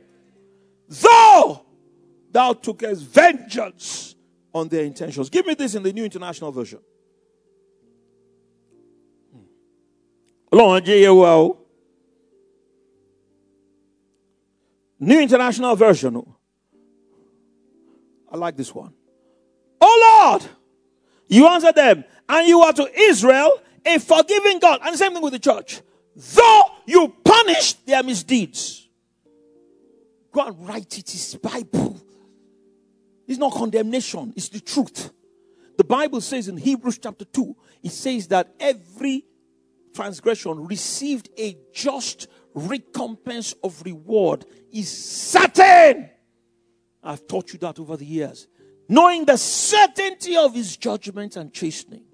Though 0.88 1.66
thou 2.30 2.52
tookest 2.52 3.02
vengeance 3.02 4.14
on 4.54 4.68
their 4.68 4.84
intentions. 4.84 5.28
Give 5.28 5.44
me 5.44 5.54
this 5.54 5.74
in 5.74 5.82
the 5.82 5.92
New 5.92 6.04
International 6.04 6.52
Version. 6.52 6.78
Hmm. 9.32 10.68
New 15.00 15.20
International 15.20 15.74
Version. 15.74 16.34
I 18.32 18.36
like 18.36 18.56
this 18.56 18.74
one. 18.74 18.94
Oh 19.80 20.30
Lord, 20.32 20.50
you 21.28 21.46
answer 21.46 21.72
them, 21.72 22.04
and 22.28 22.48
you 22.48 22.60
are 22.62 22.72
to 22.72 22.88
Israel 22.98 23.60
a 23.84 23.98
forgiving 23.98 24.58
God. 24.58 24.80
And 24.82 24.96
same 24.96 25.12
thing 25.12 25.22
with 25.22 25.34
the 25.34 25.38
church. 25.38 25.82
Though 26.16 26.62
you 26.86 27.14
punish 27.24 27.74
their 27.74 28.02
misdeeds. 28.02 28.88
Go 30.32 30.46
and 30.46 30.66
write 30.66 30.98
it. 30.98 31.14
It's 31.14 31.34
Bible. 31.34 32.00
It's 33.26 33.38
not 33.38 33.52
condemnation, 33.52 34.32
it's 34.36 34.48
the 34.48 34.60
truth. 34.60 35.10
The 35.78 35.84
Bible 35.84 36.20
says 36.20 36.48
in 36.48 36.56
Hebrews 36.56 36.98
chapter 36.98 37.24
2, 37.24 37.56
it 37.82 37.92
says 37.92 38.28
that 38.28 38.54
every 38.60 39.24
transgression 39.94 40.66
received 40.66 41.30
a 41.38 41.56
just 41.72 42.28
recompense 42.54 43.54
of 43.64 43.82
reward 43.84 44.44
is 44.70 44.90
certain. 44.90 46.10
I've 47.02 47.26
taught 47.26 47.52
you 47.52 47.58
that 47.60 47.78
over 47.78 47.96
the 47.96 48.04
years. 48.04 48.46
Knowing 48.88 49.24
the 49.24 49.36
certainty 49.36 50.36
of 50.36 50.54
his 50.54 50.76
judgment 50.76 51.36
and 51.36 51.52
chastening. 51.52 52.04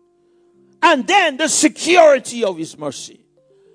And 0.83 1.07
then 1.07 1.37
the 1.37 1.49
security 1.49 2.45
of 2.45 2.57
his 2.57 2.79
mercy. 2.79 3.25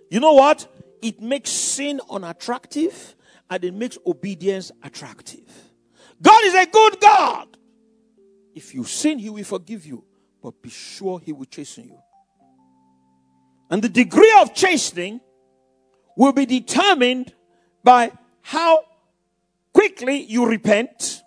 You 0.09 0.19
know 0.19 0.33
what? 0.33 0.67
It 1.01 1.21
makes 1.21 1.49
sin 1.49 1.99
unattractive 2.09 3.15
and 3.49 3.63
it 3.63 3.73
makes 3.73 3.97
obedience 4.05 4.71
attractive. 4.81 5.43
God 6.21 6.43
is 6.45 6.55
a 6.55 6.65
good 6.65 6.99
God. 7.01 7.57
If 8.55 8.73
you 8.73 8.83
sin, 8.83 9.19
He 9.19 9.29
will 9.29 9.43
forgive 9.43 9.85
you, 9.85 10.03
but 10.41 10.61
be 10.61 10.69
sure 10.69 11.19
He 11.19 11.33
will 11.33 11.45
chasten 11.45 11.85
you. 11.85 11.99
And 13.69 13.81
the 13.81 13.89
degree 13.89 14.33
of 14.41 14.53
chastening 14.53 15.19
will 16.15 16.31
be 16.31 16.45
determined 16.45 17.33
by 17.83 18.11
how 18.41 18.83
quickly 19.83 20.23
you 20.23 20.45
repent, 20.45 21.23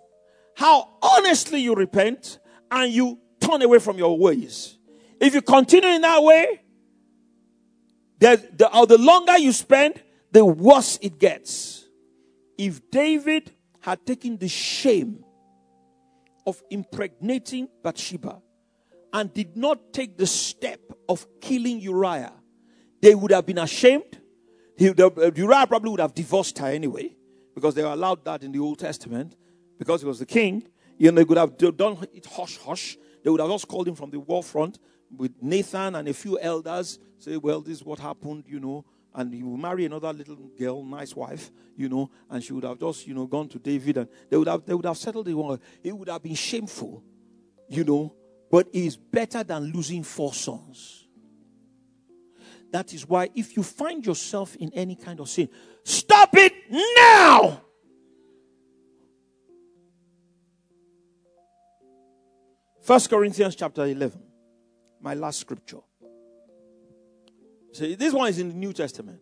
how 0.56 0.96
honestly 1.02 1.60
you 1.60 1.74
repent, 1.74 2.38
and 2.70 2.90
you 2.90 3.18
turn 3.38 3.60
away 3.60 3.78
from 3.78 3.98
your 3.98 4.16
ways. 4.18 4.78
If 5.20 5.34
you 5.34 5.42
continue 5.42 5.90
in 5.90 6.00
that 6.00 6.22
way, 6.22 6.62
the, 8.18 8.42
the, 8.56 8.70
uh, 8.70 8.86
the 8.86 8.96
longer 8.96 9.36
you 9.36 9.52
spend, 9.52 10.02
the 10.32 10.42
worse 10.42 10.98
it 11.02 11.18
gets. 11.18 11.86
If 12.56 12.90
David 12.90 13.52
had 13.80 14.06
taken 14.06 14.38
the 14.38 14.48
shame 14.48 15.22
of 16.46 16.62
impregnating 16.70 17.68
Bathsheba 17.82 18.40
and 19.12 19.34
did 19.34 19.54
not 19.54 19.92
take 19.92 20.16
the 20.16 20.26
step 20.26 20.80
of 21.10 21.26
killing 21.42 21.78
Uriah, 21.80 22.32
they 23.02 23.14
would 23.14 23.32
have 23.32 23.44
been 23.44 23.58
ashamed. 23.58 24.18
He, 24.78 24.88
uh, 24.88 25.10
Uriah 25.34 25.66
probably 25.66 25.90
would 25.90 26.00
have 26.00 26.14
divorced 26.14 26.58
her 26.58 26.68
anyway, 26.68 27.15
because 27.56 27.74
they 27.74 27.82
were 27.82 27.90
allowed 27.90 28.24
that 28.24 28.44
in 28.44 28.52
the 28.52 28.60
Old 28.60 28.78
Testament, 28.78 29.34
because 29.76 30.02
he 30.02 30.06
was 30.06 30.20
the 30.20 30.26
king. 30.26 30.62
You 30.96 31.10
know, 31.10 31.16
they 31.16 31.24
could 31.24 31.36
have 31.36 31.58
done 31.76 31.98
it 32.14 32.26
hush 32.26 32.56
hush. 32.58 32.96
They 33.24 33.30
would 33.30 33.40
have 33.40 33.50
just 33.50 33.66
called 33.66 33.88
him 33.88 33.96
from 33.96 34.10
the 34.10 34.20
war 34.20 34.44
front 34.44 34.78
with 35.10 35.32
Nathan 35.42 35.96
and 35.96 36.06
a 36.06 36.14
few 36.14 36.38
elders, 36.38 37.00
say, 37.18 37.36
Well, 37.36 37.60
this 37.60 37.78
is 37.78 37.84
what 37.84 37.98
happened, 37.98 38.44
you 38.46 38.60
know 38.60 38.84
and 39.16 39.32
he 39.32 39.42
will 39.42 39.56
marry 39.56 39.86
another 39.86 40.12
little 40.12 40.36
girl, 40.58 40.84
nice 40.84 41.16
wife, 41.16 41.50
you 41.74 41.88
know, 41.88 42.10
and 42.30 42.44
she 42.44 42.52
would 42.52 42.64
have 42.64 42.78
just, 42.78 43.06
you 43.06 43.14
know, 43.14 43.26
gone 43.26 43.48
to 43.48 43.58
David 43.58 43.96
and 43.96 44.08
they 44.28 44.36
would 44.36 44.46
have 44.46 44.64
they 44.64 44.74
would 44.74 44.84
have 44.84 44.98
settled 44.98 45.26
it. 45.26 45.60
It 45.82 45.96
would 45.96 46.08
have 46.08 46.22
been 46.22 46.34
shameful, 46.34 47.02
you 47.68 47.82
know, 47.82 48.14
but 48.50 48.68
it 48.68 48.84
is 48.84 48.96
better 48.96 49.42
than 49.42 49.72
losing 49.72 50.02
four 50.02 50.34
sons. 50.34 51.08
That 52.70 52.92
is 52.92 53.08
why 53.08 53.30
if 53.34 53.56
you 53.56 53.62
find 53.62 54.04
yourself 54.04 54.54
in 54.56 54.70
any 54.74 54.96
kind 54.96 55.18
of 55.18 55.30
sin, 55.30 55.48
stop 55.82 56.36
it 56.36 56.52
now. 56.70 57.62
First 62.82 63.10
Corinthians 63.10 63.56
chapter 63.56 63.84
11, 63.84 64.22
my 65.00 65.14
last 65.14 65.40
scripture. 65.40 65.80
See, 67.72 67.94
this 67.96 68.14
one 68.14 68.28
is 68.28 68.38
in 68.38 68.48
the 68.48 68.54
New 68.54 68.72
Testament. 68.72 69.20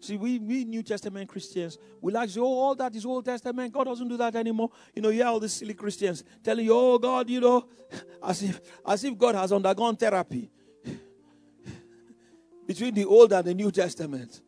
See, 0.00 0.16
we, 0.16 0.38
we 0.38 0.64
New 0.64 0.82
Testament 0.82 1.28
Christians, 1.28 1.78
we 2.00 2.12
like 2.12 2.28
to 2.28 2.34
say, 2.34 2.40
oh, 2.40 2.44
all 2.44 2.74
that 2.74 2.94
is 2.94 3.04
Old 3.04 3.24
Testament. 3.24 3.72
God 3.72 3.84
doesn't 3.84 4.08
do 4.08 4.16
that 4.16 4.34
anymore. 4.34 4.70
You 4.94 5.02
know, 5.02 5.10
you 5.10 5.16
hear 5.16 5.26
all 5.26 5.40
these 5.40 5.52
silly 5.52 5.74
Christians 5.74 6.24
telling 6.42 6.64
you, 6.64 6.72
oh, 6.74 6.98
God, 6.98 7.28
you 7.28 7.40
know, 7.40 7.68
as 8.22 8.42
if, 8.42 8.60
as 8.86 9.04
if 9.04 9.16
God 9.16 9.34
has 9.34 9.52
undergone 9.52 9.96
therapy 9.96 10.50
between 12.66 12.94
the 12.94 13.04
Old 13.04 13.32
and 13.32 13.46
the 13.46 13.54
New 13.54 13.70
Testament. 13.70 14.40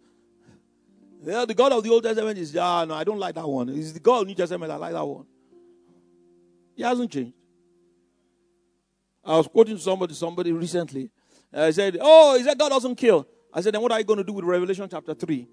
Yeah, 1.25 1.45
the 1.45 1.55
God 1.55 1.73
of 1.73 1.85
the 1.85 1.91
Old 1.91 2.03
Testament 2.03 2.37
is, 2.37 2.53
yeah, 2.53 2.85
no, 2.87 2.95
I 2.95 3.05
don't 3.05 3.19
like 3.19 3.35
that 3.37 3.49
one. 3.49 3.69
It's 3.69 3.93
the 3.93 4.01
God 4.01 4.17
of 4.17 4.21
the 4.23 4.27
New 4.27 4.35
Testament, 4.35 4.73
I 4.73 4.77
like 4.77 4.93
that 4.93 5.05
one. 5.05 5.25
He 6.75 6.83
hasn't 6.83 7.11
changed. 7.13 7.35
I 9.25 9.37
was 9.37 9.47
quoting 9.47 9.79
somebody, 9.79 10.15
somebody 10.15 10.51
recently. 10.51 11.11
I 11.53 11.71
said, 11.71 11.97
oh, 12.01 12.37
he 12.37 12.43
said 12.43 12.59
God 12.59 12.71
doesn't 12.71 12.97
kill. 12.97 13.29
I 13.53 13.61
said, 13.61 13.75
then 13.75 13.83
what 13.83 13.93
are 13.93 13.99
you 13.99 14.05
going 14.05 14.17
to 14.17 14.25
do 14.25 14.33
with 14.33 14.45
Revelation 14.45 14.89
chapter 14.91 15.15
3? 15.15 15.47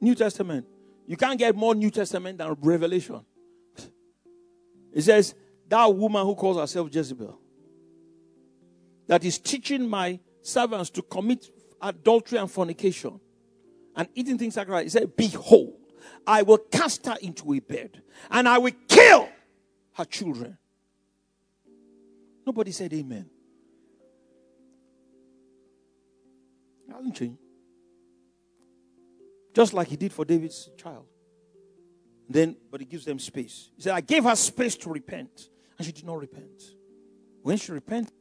New 0.00 0.14
Testament. 0.14 0.66
You 1.06 1.16
can't 1.16 1.38
get 1.38 1.54
more 1.54 1.74
New 1.74 1.90
Testament 1.90 2.38
than 2.38 2.56
Revelation. 2.60 3.24
It 4.92 5.02
says, 5.02 5.34
that 5.68 5.86
woman 5.94 6.24
who 6.24 6.34
calls 6.34 6.56
herself 6.56 6.88
Jezebel, 6.92 7.38
that 9.06 9.24
is 9.24 9.38
teaching 9.38 9.88
my 9.88 10.18
servants 10.42 10.90
to 10.90 11.02
commit 11.02 11.50
adultery 11.84 12.38
and 12.38 12.50
fornication 12.50 13.20
and 13.94 14.08
eating 14.14 14.38
things 14.38 14.54
that. 14.54 14.82
He 14.82 14.88
said, 14.88 15.16
Behold, 15.16 15.74
I 16.26 16.42
will 16.42 16.58
cast 16.58 17.06
her 17.06 17.16
into 17.20 17.52
a 17.54 17.60
bed 17.60 18.02
and 18.30 18.48
I 18.48 18.58
will 18.58 18.72
kill 18.88 19.28
her 19.92 20.04
children. 20.04 20.58
Nobody 22.46 22.72
said 22.72 22.92
amen. 22.92 23.30
Hasn't 26.90 27.16
changed. 27.16 27.38
Just 29.54 29.72
like 29.72 29.88
he 29.88 29.96
did 29.96 30.12
for 30.12 30.24
David's 30.24 30.70
child. 30.76 31.06
Then, 32.28 32.56
but 32.70 32.80
he 32.80 32.86
gives 32.86 33.04
them 33.04 33.18
space. 33.18 33.70
He 33.76 33.82
said, 33.82 33.94
I 33.94 34.00
gave 34.00 34.24
her 34.24 34.34
space 34.34 34.76
to 34.76 34.90
repent, 34.90 35.50
and 35.76 35.86
she 35.86 35.92
did 35.92 36.04
not 36.04 36.18
repent. 36.18 36.62
When 37.42 37.56
she 37.56 37.72
repented, 37.72 38.12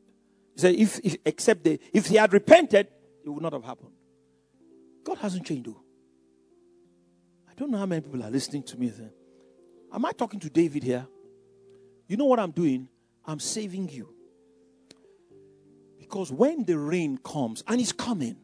he 0.55 0.61
said, 0.61 0.75
if, 0.75 0.99
if 1.03 1.17
except 1.25 1.65
if 1.67 2.07
he 2.07 2.17
had 2.17 2.33
repented, 2.33 2.87
it 3.23 3.29
would 3.29 3.43
not 3.43 3.53
have 3.53 3.63
happened. 3.63 3.93
God 5.03 5.17
hasn't 5.17 5.45
changed, 5.45 5.67
though. 5.67 5.81
I 7.49 7.53
don't 7.55 7.71
know 7.71 7.77
how 7.77 7.85
many 7.85 8.01
people 8.01 8.23
are 8.23 8.31
listening 8.31 8.63
to 8.63 8.77
me 8.77 8.87
then. 8.87 9.11
Am 9.93 10.05
I 10.05 10.11
talking 10.11 10.39
to 10.39 10.49
David 10.49 10.83
here? 10.83 11.07
You 12.07 12.17
know 12.17 12.25
what 12.25 12.39
I'm 12.39 12.51
doing? 12.51 12.87
I'm 13.25 13.39
saving 13.39 13.89
you. 13.89 14.13
Because 15.99 16.31
when 16.31 16.65
the 16.65 16.77
rain 16.77 17.17
comes, 17.17 17.63
and 17.67 17.79
it's 17.79 17.91
coming, 17.91 18.37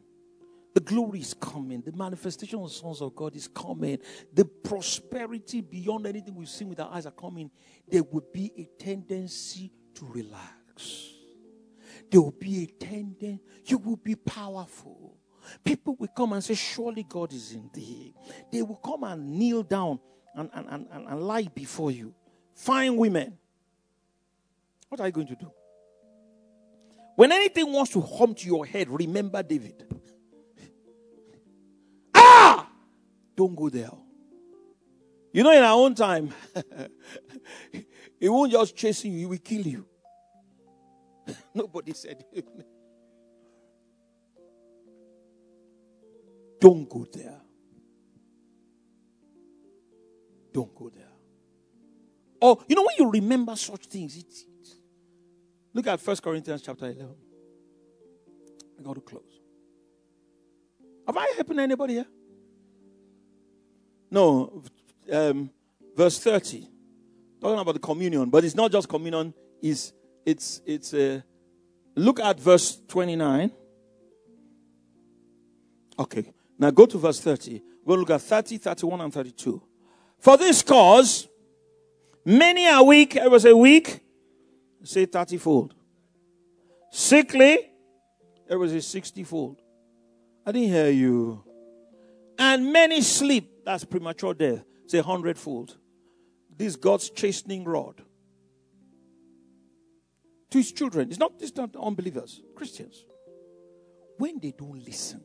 the 0.74 0.80
glory 0.80 1.20
is 1.20 1.34
coming. 1.34 1.82
The 1.82 1.92
manifestation 1.92 2.60
of 2.60 2.68
the 2.68 2.74
sons 2.74 3.02
of 3.02 3.14
God 3.14 3.34
is 3.34 3.48
coming. 3.48 3.98
The 4.32 4.44
prosperity 4.44 5.60
beyond 5.60 6.06
anything 6.06 6.34
we've 6.34 6.48
seen 6.48 6.68
with 6.68 6.80
our 6.80 6.92
eyes 6.92 7.06
are 7.06 7.12
coming. 7.12 7.50
There 7.88 8.04
will 8.04 8.24
be 8.32 8.52
a 8.56 8.82
tendency 8.82 9.72
to 9.94 10.06
relax. 10.06 11.19
There 12.10 12.20
will 12.20 12.32
be 12.32 12.68
a. 12.82 13.40
You 13.66 13.78
will 13.78 13.96
be 13.96 14.16
powerful. 14.16 15.16
People 15.64 15.96
will 15.98 16.08
come 16.08 16.32
and 16.32 16.42
say, 16.42 16.54
Surely 16.54 17.04
God 17.08 17.32
is 17.32 17.52
in 17.52 17.70
thee. 17.72 18.14
They 18.52 18.62
will 18.62 18.76
come 18.76 19.04
and 19.04 19.38
kneel 19.38 19.62
down 19.62 20.00
and, 20.34 20.50
and, 20.52 20.68
and, 20.68 21.06
and 21.08 21.22
lie 21.22 21.48
before 21.54 21.90
you. 21.90 22.14
Fine 22.54 22.96
women. 22.96 23.38
What 24.88 25.00
are 25.00 25.06
you 25.06 25.12
going 25.12 25.28
to 25.28 25.36
do? 25.36 25.50
When 27.16 27.32
anything 27.32 27.72
wants 27.72 27.92
to 27.92 28.00
hum 28.00 28.34
to 28.34 28.46
your 28.46 28.66
head, 28.66 28.88
remember 28.88 29.42
David. 29.42 29.86
Ah! 32.14 32.68
Don't 33.36 33.54
go 33.54 33.68
there. 33.68 33.90
You 35.32 35.44
know, 35.44 35.52
in 35.52 35.62
our 35.62 35.78
own 35.78 35.94
time, 35.94 36.32
he 38.20 38.28
won't 38.28 38.50
just 38.50 38.74
chase 38.74 39.04
you, 39.04 39.12
he 39.12 39.26
will 39.26 39.38
kill 39.38 39.62
you. 39.62 39.86
Nobody 41.54 41.92
said 41.92 42.24
Don't 46.60 46.88
go 46.88 47.06
there. 47.10 47.40
Don't 50.52 50.74
go 50.74 50.90
there. 50.90 51.06
Or, 52.40 52.58
you 52.68 52.76
know, 52.76 52.82
when 52.82 52.96
you 52.98 53.10
remember 53.10 53.56
such 53.56 53.86
things, 53.86 54.16
it, 54.16 54.26
it, 54.26 54.68
look 55.72 55.86
at 55.86 56.00
First 56.00 56.22
Corinthians 56.22 56.62
chapter 56.62 56.86
11. 56.86 57.14
I 58.78 58.82
got 58.82 58.94
to 58.94 59.00
close. 59.00 59.40
Have 61.06 61.16
I 61.16 61.32
helped 61.36 61.58
anybody 61.58 61.94
here? 61.94 62.06
No, 64.10 64.62
um, 65.12 65.50
verse 65.96 66.18
30. 66.18 66.66
Talking 67.40 67.58
about 67.58 67.72
the 67.72 67.80
communion, 67.80 68.28
but 68.28 68.44
it's 68.44 68.54
not 68.54 68.70
just 68.70 68.88
communion, 68.88 69.32
it's 69.62 69.92
it's 70.24 70.60
it's 70.66 70.94
a 70.94 71.22
look 71.96 72.20
at 72.20 72.38
verse 72.38 72.80
29. 72.88 73.50
Okay. 75.98 76.32
Now 76.58 76.70
go 76.70 76.86
to 76.86 76.98
verse 76.98 77.20
30. 77.20 77.62
We'll 77.84 77.98
look 77.98 78.10
at 78.10 78.20
30, 78.20 78.58
31, 78.58 79.00
and 79.00 79.12
32. 79.12 79.62
For 80.18 80.36
this 80.36 80.62
cause, 80.62 81.26
many 82.24 82.66
are 82.66 82.84
weak. 82.84 83.16
I 83.16 83.28
was 83.28 83.44
a 83.44 83.56
weak. 83.56 84.00
Say 84.82 85.06
30 85.06 85.38
fold. 85.38 85.74
Sickly. 86.90 87.70
There 88.48 88.58
was 88.58 88.72
a 88.72 88.82
60 88.82 89.24
fold. 89.24 89.62
I 90.44 90.52
didn't 90.52 90.68
hear 90.68 90.90
you. 90.90 91.44
And 92.38 92.72
many 92.72 93.00
sleep. 93.00 93.64
That's 93.64 93.84
premature 93.84 94.34
death. 94.34 94.64
Say 94.86 94.98
100 94.98 95.38
fold. 95.38 95.76
This 96.56 96.76
God's 96.76 97.10
chastening 97.10 97.64
rod 97.64 98.02
to 100.50 100.58
his 100.58 100.72
children. 100.72 101.08
It's 101.08 101.18
not, 101.18 101.32
it's 101.40 101.56
not 101.56 101.74
unbelievers, 101.76 102.42
Christians. 102.54 103.04
When 104.18 104.38
they 104.38 104.52
don't 104.52 104.84
listen 104.84 105.22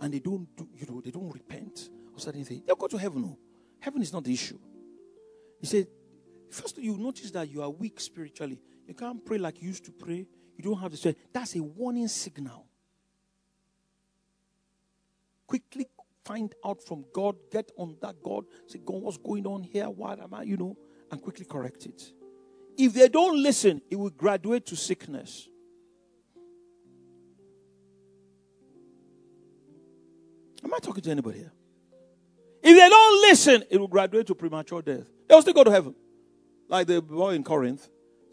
and 0.00 0.12
they 0.12 0.18
don't 0.18 0.46
do, 0.56 0.68
you 0.74 0.86
know, 0.86 1.00
they 1.00 1.10
don't 1.10 1.32
repent 1.32 1.88
or 2.12 2.18
certain 2.18 2.44
things, 2.44 2.62
they'll 2.66 2.76
go 2.76 2.86
to 2.88 2.98
heaven. 2.98 3.22
No. 3.22 3.38
Heaven 3.80 4.02
is 4.02 4.12
not 4.12 4.24
the 4.24 4.32
issue. 4.32 4.58
He 5.60 5.66
said, 5.66 5.86
first 6.50 6.78
you 6.78 6.96
notice 6.98 7.30
that 7.30 7.48
you 7.48 7.62
are 7.62 7.70
weak 7.70 8.00
spiritually. 8.00 8.60
You 8.86 8.94
can't 8.94 9.24
pray 9.24 9.38
like 9.38 9.62
you 9.62 9.68
used 9.68 9.84
to 9.86 9.92
pray. 9.92 10.26
You 10.56 10.62
don't 10.62 10.78
have 10.78 10.90
the 10.90 10.96
strength. 10.96 11.20
That's 11.32 11.56
a 11.56 11.62
warning 11.62 12.08
signal. 12.08 12.66
Quickly 15.46 15.86
find 16.24 16.54
out 16.64 16.82
from 16.82 17.04
God, 17.12 17.36
get 17.50 17.70
on 17.76 17.96
that 18.00 18.22
God, 18.22 18.44
say, 18.66 18.80
God, 18.84 19.02
what's 19.02 19.18
going 19.18 19.46
on 19.46 19.62
here? 19.62 19.86
Why 19.86 20.14
am 20.14 20.34
I, 20.34 20.42
you 20.42 20.56
know, 20.56 20.76
and 21.10 21.20
quickly 21.20 21.44
correct 21.44 21.86
it. 21.86 22.12
If 22.76 22.92
they 22.94 23.08
don't 23.08 23.42
listen, 23.42 23.80
it 23.90 23.96
will 23.96 24.10
graduate 24.10 24.66
to 24.66 24.76
sickness. 24.76 25.48
Am 30.64 30.72
I 30.72 30.78
talking 30.78 31.02
to 31.02 31.10
anybody 31.10 31.38
here? 31.40 31.52
If 32.62 32.76
they 32.76 32.88
don't 32.88 33.20
listen, 33.22 33.64
it 33.70 33.78
will 33.78 33.88
graduate 33.88 34.26
to 34.28 34.34
premature 34.34 34.80
death. 34.80 35.06
They'll 35.28 35.42
still 35.42 35.52
go 35.52 35.64
to 35.64 35.70
heaven. 35.70 35.94
Like 36.68 36.86
the 36.86 37.02
boy 37.02 37.34
in 37.34 37.44
Corinth. 37.44 37.88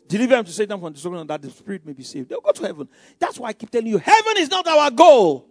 Deliver 0.07 0.35
them 0.35 0.45
to 0.45 0.51
Satan 0.51 0.79
from 0.79 0.93
destruction 0.93 1.27
that 1.27 1.41
the 1.41 1.49
spirit 1.51 1.85
may 1.85 1.93
be 1.93 2.03
saved. 2.03 2.29
They'll 2.29 2.41
go 2.41 2.51
to 2.51 2.63
heaven. 2.63 2.87
That's 3.19 3.37
why 3.37 3.49
I 3.49 3.53
keep 3.53 3.69
telling 3.69 3.87
you, 3.87 3.97
heaven 3.97 4.33
is 4.37 4.49
not 4.49 4.67
our 4.67 4.89
goal. 4.91 5.47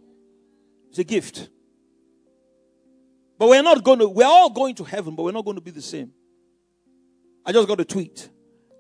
It's 0.89 0.99
a 0.99 1.05
gift. 1.05 1.49
But 3.39 3.49
we're 3.49 3.63
not 3.63 3.83
going 3.83 4.01
to, 4.01 4.09
we're 4.09 4.27
all 4.27 4.51
going 4.51 4.75
to 4.77 4.85
heaven, 4.85 5.15
but 5.15 5.23
we're 5.23 5.33
not 5.33 5.45
going 5.45 5.57
to 5.57 5.63
be 5.63 5.71
the 5.71 5.81
same. 5.81 6.13
I 7.45 7.53
just 7.53 7.69
got 7.69 7.81
a 7.81 7.85
tweet. 7.85 8.29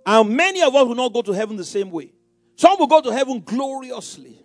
And 0.06 0.36
many 0.36 0.62
of 0.62 0.74
us 0.74 0.86
will 0.86 0.94
not 0.94 1.12
go 1.12 1.22
to 1.22 1.32
heaven 1.32 1.56
the 1.56 1.64
same 1.64 1.90
way. 1.90 2.12
Some 2.56 2.78
will 2.78 2.86
go 2.86 3.00
to 3.00 3.10
heaven 3.10 3.40
gloriously. 3.40 4.42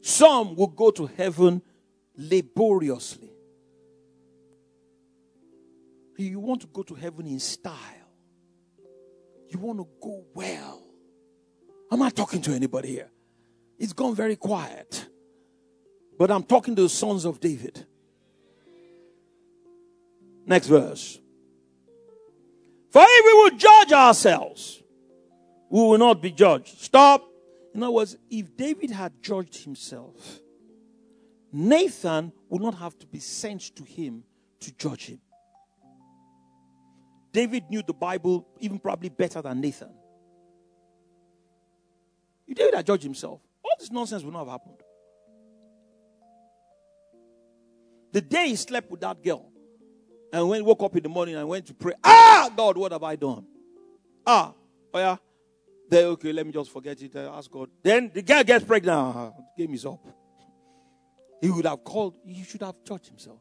Some 0.00 0.54
will 0.54 0.68
go 0.68 0.90
to 0.90 1.06
heaven 1.06 1.62
laboriously. 2.16 3.30
You 6.16 6.38
want 6.38 6.60
to 6.60 6.66
go 6.68 6.82
to 6.82 6.94
heaven 6.94 7.26
in 7.26 7.40
style. 7.40 7.74
You 9.48 9.58
want 9.58 9.78
to 9.78 9.88
go 10.00 10.24
well. 10.34 10.82
I'm 11.90 12.02
I 12.02 12.10
talking 12.10 12.40
to 12.42 12.52
anybody 12.52 12.88
here? 12.88 13.10
It's 13.78 13.92
gone 13.92 14.14
very 14.14 14.36
quiet. 14.36 15.08
But 16.18 16.30
I'm 16.30 16.44
talking 16.44 16.76
to 16.76 16.82
the 16.82 16.88
sons 16.88 17.24
of 17.24 17.40
David. 17.40 17.84
Next 20.46 20.68
verse. 20.68 21.18
For 22.94 23.02
if 23.04 23.24
we 23.24 23.42
would 23.42 23.58
judge 23.58 23.90
ourselves, 23.90 24.80
we 25.68 25.80
will 25.80 25.98
not 25.98 26.22
be 26.22 26.30
judged. 26.30 26.78
Stop. 26.78 27.28
In 27.74 27.82
other 27.82 27.90
words, 27.90 28.16
if 28.30 28.56
David 28.56 28.92
had 28.92 29.20
judged 29.20 29.64
himself, 29.64 30.38
Nathan 31.52 32.30
would 32.48 32.62
not 32.62 32.76
have 32.76 32.96
to 33.00 33.06
be 33.08 33.18
sent 33.18 33.74
to 33.74 33.82
him 33.82 34.22
to 34.60 34.72
judge 34.76 35.06
him. 35.06 35.18
David 37.32 37.64
knew 37.68 37.82
the 37.84 37.92
Bible 37.92 38.46
even 38.60 38.78
probably 38.78 39.08
better 39.08 39.42
than 39.42 39.60
Nathan. 39.60 39.92
If 42.46 42.56
David 42.56 42.74
had 42.74 42.86
judged 42.86 43.02
himself, 43.02 43.40
all 43.64 43.74
this 43.76 43.90
nonsense 43.90 44.22
would 44.22 44.34
not 44.34 44.44
have 44.46 44.52
happened. 44.52 44.80
The 48.12 48.20
day 48.20 48.50
he 48.50 48.54
slept 48.54 48.88
with 48.88 49.00
that 49.00 49.20
girl, 49.20 49.50
and 50.34 50.48
when 50.48 50.64
woke 50.64 50.82
up 50.82 50.96
in 50.96 51.02
the 51.04 51.08
morning 51.08 51.36
and 51.36 51.48
went 51.48 51.64
to 51.64 51.74
pray, 51.74 51.92
ah, 52.02 52.50
God, 52.56 52.76
what 52.76 52.90
have 52.90 53.04
I 53.04 53.14
done? 53.14 53.46
Ah, 54.26 54.52
oh 54.92 54.98
yeah. 54.98 55.16
Then, 55.88 56.06
okay, 56.06 56.32
let 56.32 56.44
me 56.44 56.50
just 56.50 56.72
forget 56.72 57.00
it. 57.00 57.14
Uh, 57.14 57.30
ask 57.36 57.48
God. 57.48 57.70
Then 57.80 58.10
the 58.12 58.20
girl 58.20 58.42
gets 58.42 58.64
pregnant. 58.64 58.98
Ah, 58.98 59.32
game 59.56 59.72
is 59.74 59.86
up. 59.86 60.04
He 61.40 61.50
would 61.50 61.64
have 61.66 61.84
called, 61.84 62.16
he 62.26 62.42
should 62.42 62.62
have 62.62 62.74
judged 62.84 63.06
himself. 63.06 63.38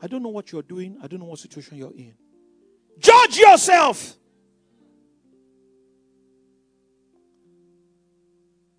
I 0.00 0.06
don't 0.06 0.22
know 0.22 0.30
what 0.30 0.52
you're 0.52 0.62
doing. 0.62 0.96
I 1.02 1.06
don't 1.06 1.20
know 1.20 1.26
what 1.26 1.40
situation 1.40 1.76
you're 1.76 1.92
in. 1.94 2.14
Judge 2.98 3.36
yourself. 3.36 4.16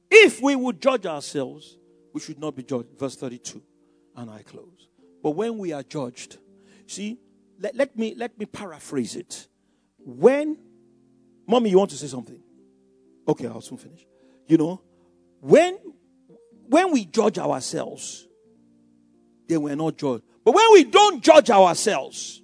If 0.09 0.41
we 0.41 0.55
would 0.55 0.81
judge 0.81 1.05
ourselves, 1.05 1.77
we 2.13 2.19
should 2.19 2.39
not 2.39 2.55
be 2.55 2.63
judged. 2.63 2.97
Verse 2.97 3.15
32. 3.15 3.61
And 4.15 4.31
I 4.31 4.41
close. 4.41 4.88
But 5.21 5.31
when 5.31 5.57
we 5.57 5.73
are 5.73 5.83
judged, 5.83 6.37
see, 6.87 7.19
let, 7.59 7.75
let 7.75 7.97
me 7.97 8.15
let 8.15 8.37
me 8.37 8.45
paraphrase 8.45 9.15
it. 9.15 9.47
When 9.97 10.57
mommy, 11.47 11.69
you 11.69 11.77
want 11.77 11.91
to 11.91 11.97
say 11.97 12.07
something? 12.07 12.41
Okay, 13.27 13.47
I'll 13.47 13.61
soon 13.61 13.77
finish. 13.77 14.05
You 14.47 14.57
know, 14.57 14.81
when 15.41 15.77
when 16.67 16.91
we 16.91 17.05
judge 17.05 17.37
ourselves, 17.37 18.27
then 19.47 19.61
we're 19.61 19.75
not 19.75 19.97
judged. 19.97 20.23
But 20.45 20.55
when 20.55 20.71
we 20.73 20.83
don't 20.85 21.21
judge 21.21 21.49
ourselves, 21.49 22.41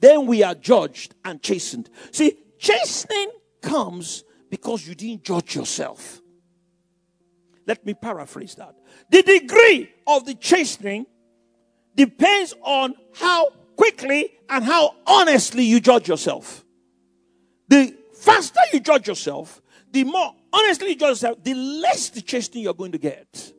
then 0.00 0.26
we 0.26 0.42
are 0.42 0.54
judged 0.54 1.14
and 1.24 1.42
chastened. 1.42 1.90
See, 2.12 2.38
chastening 2.58 3.30
comes 3.62 4.24
because 4.50 4.86
you 4.86 4.94
didn't 4.94 5.24
judge 5.24 5.56
yourself. 5.56 6.20
Let 7.66 7.84
me 7.84 7.94
paraphrase 7.94 8.54
that. 8.54 8.76
The 9.10 9.22
degree 9.22 9.90
of 10.06 10.24
the 10.24 10.34
chastening 10.34 11.06
depends 11.96 12.54
on 12.62 12.94
how 13.14 13.48
quickly 13.74 14.30
and 14.48 14.64
how 14.64 14.94
honestly 15.06 15.64
you 15.64 15.80
judge 15.80 16.08
yourself. 16.08 16.64
The 17.68 17.96
faster 18.14 18.60
you 18.72 18.80
judge 18.80 19.08
yourself, 19.08 19.60
the 19.90 20.04
more 20.04 20.34
honestly 20.52 20.90
you 20.90 20.96
judge 20.96 21.10
yourself, 21.10 21.42
the 21.42 21.54
less 21.54 22.10
the 22.10 22.20
chastening 22.20 22.64
you're 22.64 22.74
going 22.74 22.92
to 22.92 22.98
get. 22.98 23.52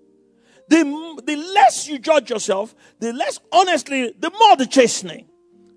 The, 0.69 0.83
the 1.25 1.35
less 1.35 1.87
you 1.87 1.97
judge 1.97 2.29
yourself, 2.29 2.75
the 2.99 3.13
less 3.13 3.39
honestly, 3.51 4.13
the 4.17 4.29
more 4.29 4.55
the 4.55 4.65
chastening. 4.65 5.27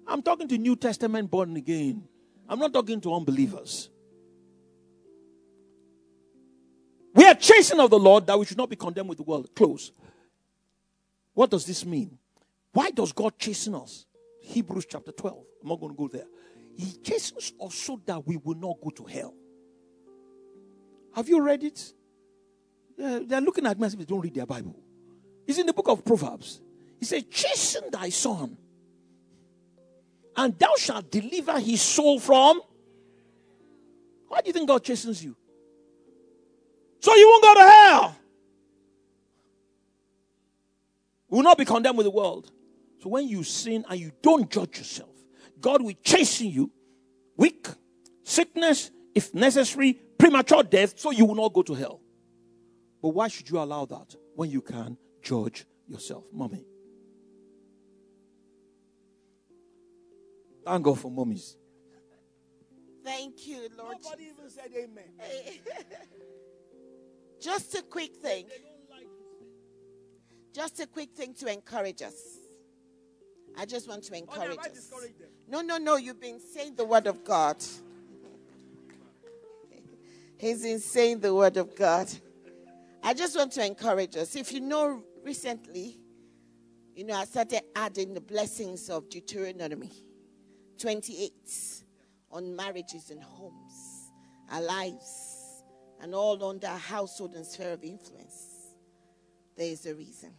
I'm 0.06 0.22
talking 0.22 0.48
to 0.48 0.58
New 0.58 0.76
Testament 0.76 1.30
born 1.30 1.56
again. 1.56 2.04
I'm 2.48 2.58
not 2.58 2.72
talking 2.72 3.00
to 3.02 3.14
unbelievers. 3.14 3.88
We 7.14 7.24
are 7.26 7.34
chasing 7.34 7.78
of 7.80 7.90
the 7.90 7.98
Lord 7.98 8.26
that 8.26 8.38
we 8.38 8.44
should 8.44 8.58
not 8.58 8.70
be 8.70 8.76
condemned 8.76 9.08
with 9.08 9.18
the 9.18 9.24
world. 9.24 9.48
Close. 9.54 9.92
What 11.34 11.50
does 11.50 11.64
this 11.64 11.84
mean? 11.84 12.18
Why 12.72 12.90
does 12.90 13.12
God 13.12 13.38
chasten 13.38 13.74
us? 13.74 14.06
Hebrews 14.40 14.86
chapter 14.88 15.12
12. 15.12 15.44
I'm 15.62 15.68
not 15.68 15.80
going 15.80 15.92
to 15.92 15.98
go 15.98 16.08
there. 16.08 16.26
He 16.76 16.92
chastens 17.02 17.52
us 17.60 17.74
so 17.74 18.00
that 18.06 18.26
we 18.26 18.36
will 18.36 18.54
not 18.54 18.76
go 18.82 18.90
to 18.90 19.04
hell. 19.04 19.34
Have 21.14 21.28
you 21.28 21.40
read 21.40 21.64
it? 21.64 21.92
Uh, 23.02 23.20
they're 23.24 23.40
looking 23.40 23.66
at 23.66 23.78
me 23.78 23.86
as 23.86 23.94
if 23.94 23.98
they 23.98 24.04
don't 24.04 24.20
read 24.20 24.34
their 24.34 24.46
Bible. 24.46 24.76
It's 25.46 25.58
in 25.58 25.66
the 25.66 25.72
book 25.72 25.88
of 25.88 26.04
Proverbs. 26.04 26.60
He 26.98 27.04
said, 27.04 27.30
Chasten 27.30 27.90
thy 27.90 28.10
son, 28.10 28.56
and 30.36 30.58
thou 30.58 30.74
shalt 30.76 31.10
deliver 31.10 31.58
his 31.58 31.80
soul 31.80 32.20
from. 32.20 32.60
Why 34.28 34.42
do 34.42 34.48
you 34.48 34.52
think 34.52 34.68
God 34.68 34.84
chastens 34.84 35.24
you? 35.24 35.36
So 37.00 37.14
you 37.14 37.26
won't 37.28 37.42
go 37.42 37.54
to 37.54 37.60
hell. 37.60 38.16
You 41.30 41.36
will 41.38 41.42
not 41.42 41.58
be 41.58 41.64
condemned 41.64 41.96
with 41.96 42.04
the 42.04 42.10
world. 42.10 42.50
So 43.00 43.08
when 43.08 43.28
you 43.28 43.42
sin 43.42 43.84
and 43.88 43.98
you 43.98 44.12
don't 44.22 44.50
judge 44.50 44.78
yourself, 44.78 45.10
God 45.60 45.82
will 45.82 45.94
chasten 46.02 46.48
you, 46.48 46.70
weak, 47.36 47.66
sickness, 48.24 48.90
if 49.14 49.34
necessary, 49.34 49.94
premature 50.18 50.62
death, 50.62 50.98
so 50.98 51.10
you 51.10 51.24
will 51.24 51.34
not 51.34 51.52
go 51.52 51.62
to 51.62 51.74
hell. 51.74 52.00
But 53.02 53.10
why 53.10 53.28
should 53.28 53.48
you 53.48 53.58
allow 53.58 53.86
that 53.86 54.14
when 54.36 54.50
you 54.50 54.60
can 54.60 54.96
judge 55.22 55.64
yourself? 55.88 56.24
Mommy. 56.32 56.64
Thank 60.64 60.84
God 60.84 60.98
for 60.98 61.10
mummies. 61.10 61.56
Thank 63.02 63.46
you, 63.46 63.68
Lord. 63.78 63.96
Nobody 64.04 64.24
even 64.24 64.50
said 64.50 64.70
amen. 64.76 65.04
Just 67.40 67.74
a 67.76 67.82
quick 67.82 68.16
thing. 68.16 68.44
Just 70.54 70.80
a 70.80 70.86
quick 70.86 71.12
thing 71.12 71.32
to 71.34 71.50
encourage 71.50 72.02
us. 72.02 72.39
I 73.58 73.66
just 73.66 73.88
want 73.88 74.04
to 74.04 74.16
encourage 74.16 74.58
oh, 74.58 74.70
us. 74.70 74.92
No, 75.48 75.60
no, 75.60 75.78
no. 75.78 75.96
You've 75.96 76.20
been 76.20 76.40
saying 76.40 76.76
the 76.76 76.84
word 76.84 77.06
of 77.06 77.24
God. 77.24 77.56
He's 80.38 80.62
been 80.62 80.80
saying 80.80 81.20
the 81.20 81.34
word 81.34 81.56
of 81.56 81.76
God. 81.76 82.08
I 83.02 83.14
just 83.14 83.36
want 83.36 83.52
to 83.52 83.66
encourage 83.66 84.16
us. 84.16 84.36
If 84.36 84.52
you 84.52 84.60
know 84.60 85.02
recently, 85.24 85.98
you 86.94 87.04
know, 87.04 87.14
I 87.14 87.24
started 87.24 87.62
adding 87.74 88.14
the 88.14 88.20
blessings 88.20 88.90
of 88.90 89.08
Deuteronomy 89.08 89.90
28 90.78 91.32
on 92.30 92.54
marriages 92.54 93.10
and 93.10 93.22
homes, 93.22 94.10
our 94.50 94.62
lives, 94.62 95.64
and 96.02 96.14
all 96.14 96.42
under 96.44 96.66
our 96.66 96.78
household 96.78 97.34
and 97.34 97.44
sphere 97.44 97.72
of 97.72 97.84
influence. 97.84 98.46
There 99.56 99.66
is 99.66 99.86
a 99.86 99.94
reason. 99.94 100.30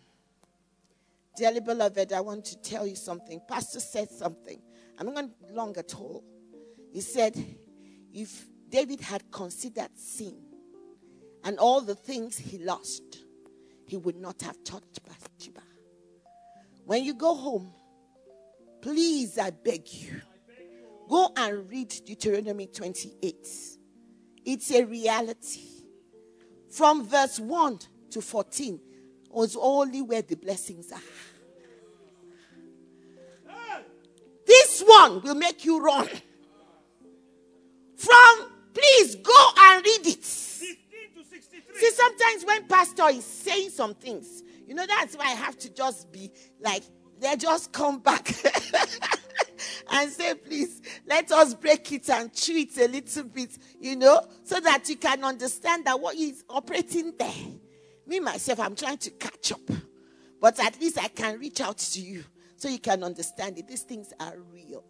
Dearly 1.37 1.61
beloved, 1.61 2.11
I 2.13 2.21
want 2.21 2.45
to 2.45 2.57
tell 2.61 2.85
you 2.85 2.95
something. 2.95 3.41
Pastor 3.47 3.79
said 3.79 4.09
something. 4.09 4.61
I'm 4.97 5.13
not 5.13 5.29
long 5.51 5.77
at 5.77 5.95
all. 5.95 6.23
He 6.91 7.01
said, 7.01 7.35
if 8.13 8.45
David 8.69 9.01
had 9.01 9.31
considered 9.31 9.97
sin, 9.97 10.37
and 11.43 11.57
all 11.57 11.81
the 11.81 11.95
things 11.95 12.37
he 12.37 12.59
lost, 12.59 13.23
he 13.85 13.97
would 13.97 14.15
not 14.15 14.41
have 14.41 14.63
touched 14.63 14.99
Bathsheba. 15.03 15.61
When 16.85 17.03
you 17.03 17.13
go 17.13 17.33
home, 17.35 17.73
please, 18.81 19.37
I 19.37 19.49
beg 19.49 19.91
you, 19.91 20.21
go 21.09 21.31
and 21.35 21.69
read 21.69 21.89
Deuteronomy 22.05 22.67
28. 22.67 23.47
It's 24.45 24.71
a 24.71 24.83
reality. 24.83 25.61
From 26.69 27.05
verse 27.05 27.39
1 27.39 27.79
to 28.11 28.21
14 28.21 28.79
was 29.33 29.57
only 29.59 30.01
where 30.01 30.21
the 30.21 30.35
blessings 30.35 30.91
are. 30.91 31.01
This 34.45 34.83
one 34.85 35.21
will 35.21 35.35
make 35.35 35.63
you 35.63 35.79
run. 35.79 36.07
From, 37.95 38.51
please 38.73 39.15
go 39.15 39.49
and 39.57 39.85
read 39.85 40.07
it. 40.07 40.23
See, 40.23 41.91
sometimes 41.91 42.45
when 42.45 42.67
pastor 42.67 43.09
is 43.09 43.23
saying 43.23 43.69
some 43.69 43.93
things, 43.93 44.43
you 44.67 44.75
know, 44.75 44.85
that's 44.85 45.15
why 45.15 45.25
I 45.25 45.35
have 45.35 45.57
to 45.59 45.73
just 45.73 46.11
be 46.11 46.31
like, 46.59 46.83
they 47.19 47.35
just 47.35 47.71
come 47.71 47.99
back 47.99 48.27
and 49.91 50.11
say, 50.11 50.33
please, 50.33 50.81
let 51.05 51.31
us 51.31 51.53
break 51.53 51.91
it 51.91 52.09
and 52.09 52.33
chew 52.33 52.57
it 52.57 52.77
a 52.77 52.87
little 52.87 53.23
bit, 53.23 53.57
you 53.79 53.95
know, 53.95 54.21
so 54.43 54.59
that 54.59 54.89
you 54.89 54.95
can 54.95 55.23
understand 55.23 55.85
that 55.85 55.99
what 55.99 56.15
is 56.15 56.43
operating 56.49 57.13
there. 57.17 57.60
Me, 58.05 58.19
myself, 58.19 58.59
I'm 58.59 58.75
trying 58.75 58.97
to 58.97 59.11
catch 59.11 59.51
up. 59.51 59.61
But 60.39 60.59
at 60.59 60.79
least 60.81 60.97
I 60.97 61.07
can 61.07 61.39
reach 61.39 61.61
out 61.61 61.77
to 61.77 62.01
you 62.01 62.23
so 62.57 62.67
you 62.67 62.79
can 62.79 63.03
understand 63.03 63.57
it. 63.59 63.67
These 63.67 63.83
things 63.83 64.13
are 64.19 64.33
real. 64.51 64.83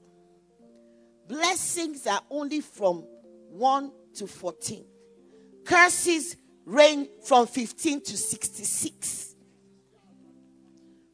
Blessings 1.27 2.07
are 2.07 2.21
only 2.29 2.61
from 2.61 3.05
1 3.49 3.91
to 4.15 4.27
14. 4.27 4.85
Curses 5.65 6.37
range 6.65 7.09
from 7.23 7.47
15 7.47 8.01
to 8.01 8.17
66. 8.17 9.35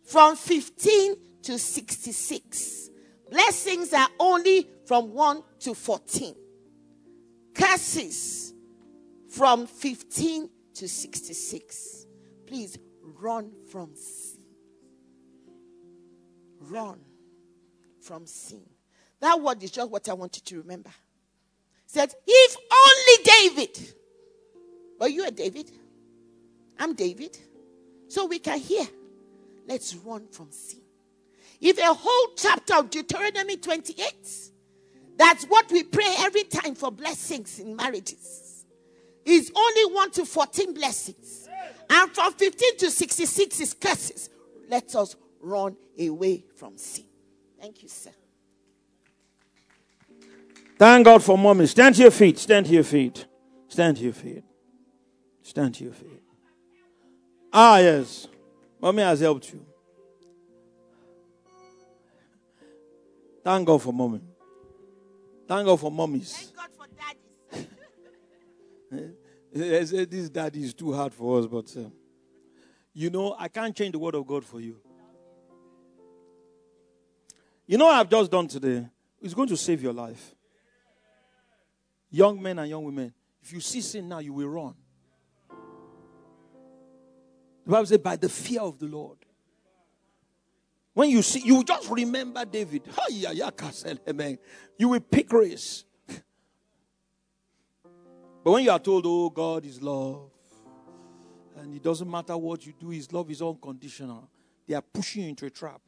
From 0.06 0.36
15 0.36 1.16
to 1.44 1.60
66. 1.60 2.90
Blessings 3.30 3.94
are 3.94 4.08
only 4.20 4.68
from 4.86 5.14
1 5.14 5.44
to 5.60 5.74
14. 5.74 6.36
Curses 7.54 8.54
from 9.30 9.68
15 9.68 10.50
to 10.78 10.88
66. 10.88 12.06
Please 12.46 12.78
run 13.02 13.52
from 13.70 13.96
sin. 13.96 14.42
Run 16.62 17.00
from 18.02 18.26
sin. 18.26 18.64
That 19.20 19.42
word 19.42 19.64
is 19.64 19.72
just 19.72 19.90
what 19.90 20.08
I 20.10 20.14
want 20.14 20.38
you 20.38 20.42
to 20.44 20.62
remember. 20.62 20.92
said, 21.86 22.14
if 22.26 22.58
only 22.72 23.24
David 23.24 23.94
but 24.98 25.12
you 25.12 25.24
are 25.24 25.32
David. 25.32 25.72
I'm 26.80 26.94
David. 26.94 27.38
So 28.08 28.26
we 28.26 28.40
can 28.40 28.60
hear. 28.60 28.86
Let's 29.68 29.96
run 29.96 30.28
from 30.32 30.52
sin. 30.52 30.82
If 31.60 31.78
a 31.78 31.94
whole 31.94 32.34
chapter 32.36 32.76
of 32.76 32.90
Deuteronomy 32.90 33.58
28, 33.58 33.98
that's 35.18 35.46
what 35.46 35.72
we 35.72 35.84
pray 35.84 36.16
every 36.20 36.44
time 36.44 36.76
for 36.76 36.92
blessings 36.92 37.60
in 37.60 37.76
marriages, 37.76 38.47
is 39.28 39.52
only 39.56 39.94
1 39.94 40.12
to 40.12 40.26
14 40.26 40.74
blessings. 40.74 41.50
And 41.90 42.12
from 42.12 42.34
15 42.34 42.78
to 42.78 42.92
66 42.92 43.60
is 43.60 43.74
curses. 43.74 44.30
Let 44.70 44.96
us 44.96 45.16
run 45.42 45.76
away 46.00 46.46
from 46.56 46.78
sin. 46.78 47.06
Thank 47.60 47.84
you, 47.84 47.90
sir. 47.90 48.12
Thank 50.78 51.06
God 51.06 51.24
for 51.24 51.38
mommy. 51.38 51.66
Stand 51.66 51.96
to 51.96 52.04
your 52.04 52.12
feet. 52.12 52.38
Stand 52.38 52.68
to 52.68 52.72
your 52.72 52.84
feet. 52.84 53.26
Stand 53.68 53.98
to 53.98 54.04
your 54.04 54.14
feet. 54.14 54.44
Stand 55.42 55.76
to 55.76 55.84
your 55.86 55.94
feet. 55.94 56.22
Ah, 57.52 57.80
yes. 57.80 58.28
Mommy 58.80 59.02
has 59.02 59.20
helped 59.20 59.52
you. 59.52 59.66
Thank 63.44 63.66
God 63.66 63.82
for 63.82 63.94
mommy. 63.94 64.22
Thank 65.48 65.66
God 65.66 65.80
for 65.80 65.90
mummies. 65.90 66.34
Thank 66.34 66.56
God. 66.56 66.77
This 69.52 70.30
daddy 70.30 70.64
is 70.64 70.74
too 70.74 70.94
hard 70.94 71.14
for 71.14 71.40
us, 71.40 71.48
but 71.48 71.76
uh, 71.78 71.90
you 72.94 73.10
know, 73.10 73.36
I 73.38 73.48
can't 73.48 73.76
change 73.76 73.92
the 73.92 74.00
word 74.00 74.16
of 74.16 74.26
God 74.26 74.44
for 74.44 74.60
you. 74.60 74.78
You 77.66 77.78
know 77.78 77.86
what 77.86 77.96
I've 77.96 78.10
just 78.10 78.32
done 78.32 78.48
today? 78.48 78.88
It's 79.22 79.34
going 79.34 79.50
to 79.50 79.58
save 79.58 79.84
your 79.84 79.94
life. 79.94 80.34
Young 82.10 82.42
men 82.42 82.60
and 82.60 82.70
young 82.70 82.84
women, 82.84 83.14
if 83.42 83.52
you 83.52 83.60
see 83.60 83.82
sin 83.82 84.08
now, 84.08 84.20
you 84.20 84.34
will 84.34 84.48
run. 84.48 84.74
The 87.66 87.72
Bible 87.72 87.86
says, 87.86 87.98
by 87.98 88.16
the 88.16 88.30
fear 88.30 88.62
of 88.62 88.80
the 88.80 88.86
Lord. 88.86 89.18
When 90.94 91.10
you 91.10 91.22
see, 91.22 91.42
you 91.42 91.64
just 91.64 91.90
remember 91.92 92.46
David. 92.46 92.84
You 94.80 94.90
will 94.90 95.00
pick 95.02 95.32
race. 95.34 95.84
But 98.48 98.54
when 98.54 98.64
you 98.64 98.72
are 98.72 98.80
told, 98.80 99.04
oh, 99.06 99.30
God 99.30 99.66
is 99.66 99.82
love, 99.82 100.32
and 101.58 101.76
it 101.76 101.84
doesn't 101.84 102.10
matter 102.10 102.38
what 102.38 102.66
you 102.66 102.72
do, 102.80 102.92
His 102.92 103.12
love 103.12 103.30
is 103.30 103.42
unconditional, 103.42 104.30
they 104.66 104.74
are 104.74 104.82
pushing 104.82 105.24
you 105.24 105.30
into 105.32 105.46
a 105.48 105.50
trap. 105.50 105.82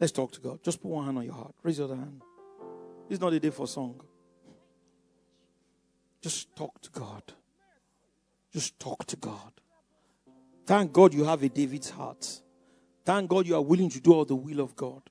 Let's 0.00 0.14
talk 0.14 0.32
to 0.32 0.40
God. 0.40 0.62
Just 0.62 0.80
put 0.80 0.88
one 0.88 1.04
hand 1.04 1.18
on 1.18 1.26
your 1.26 1.34
heart. 1.34 1.54
Raise 1.62 1.76
your 1.76 1.88
other 1.88 1.96
hand. 1.96 2.22
It's 3.10 3.20
not 3.20 3.34
a 3.34 3.38
day 3.38 3.50
for 3.50 3.68
song. 3.68 4.00
Just 6.22 6.56
talk 6.56 6.80
to 6.80 6.90
God. 6.90 7.22
Just 8.50 8.80
talk 8.80 9.04
to 9.08 9.16
God. 9.16 9.52
Thank 10.64 10.90
God 10.90 11.12
you 11.12 11.24
have 11.24 11.42
a 11.42 11.50
David's 11.50 11.90
heart. 11.90 12.40
Thank 13.04 13.28
God 13.28 13.46
you 13.46 13.56
are 13.56 13.62
willing 13.62 13.90
to 13.90 14.00
do 14.00 14.14
all 14.14 14.24
the 14.24 14.34
will 14.34 14.60
of 14.60 14.74
God. 14.74 15.02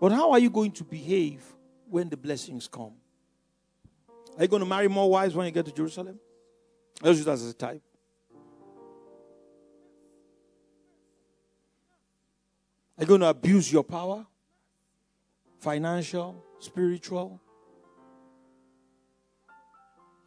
But 0.00 0.10
how 0.10 0.32
are 0.32 0.40
you 0.40 0.50
going 0.50 0.72
to 0.72 0.82
behave 0.82 1.54
when 1.90 2.08
the 2.08 2.16
blessings 2.16 2.68
come? 2.68 2.92
Are 4.36 4.42
you 4.42 4.48
going 4.48 4.60
to 4.60 4.68
marry 4.68 4.88
more 4.88 5.10
wives 5.10 5.34
when 5.34 5.46
you 5.46 5.52
get 5.52 5.66
to 5.66 5.72
Jerusalem? 5.72 6.18
Let's 7.02 7.16
use 7.18 7.24
that 7.24 7.32
as 7.32 7.46
a 7.48 7.54
type. 7.54 7.82
Are 12.96 13.02
you 13.02 13.06
going 13.06 13.20
to 13.20 13.28
abuse 13.28 13.72
your 13.72 13.84
power? 13.84 14.26
Financial, 15.58 16.44
spiritual? 16.58 17.40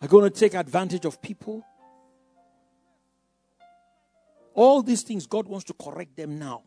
Are 0.02 0.06
you 0.06 0.08
going 0.08 0.32
to 0.32 0.40
take 0.40 0.54
advantage 0.56 1.06
of 1.06 1.22
people? 1.22 1.64
All 4.54 4.82
these 4.82 5.04
things, 5.04 5.26
God 5.28 5.48
wants 5.48 5.66
to 5.66 5.74
correct 5.74 6.16
them 6.18 6.40
now. 6.40 6.64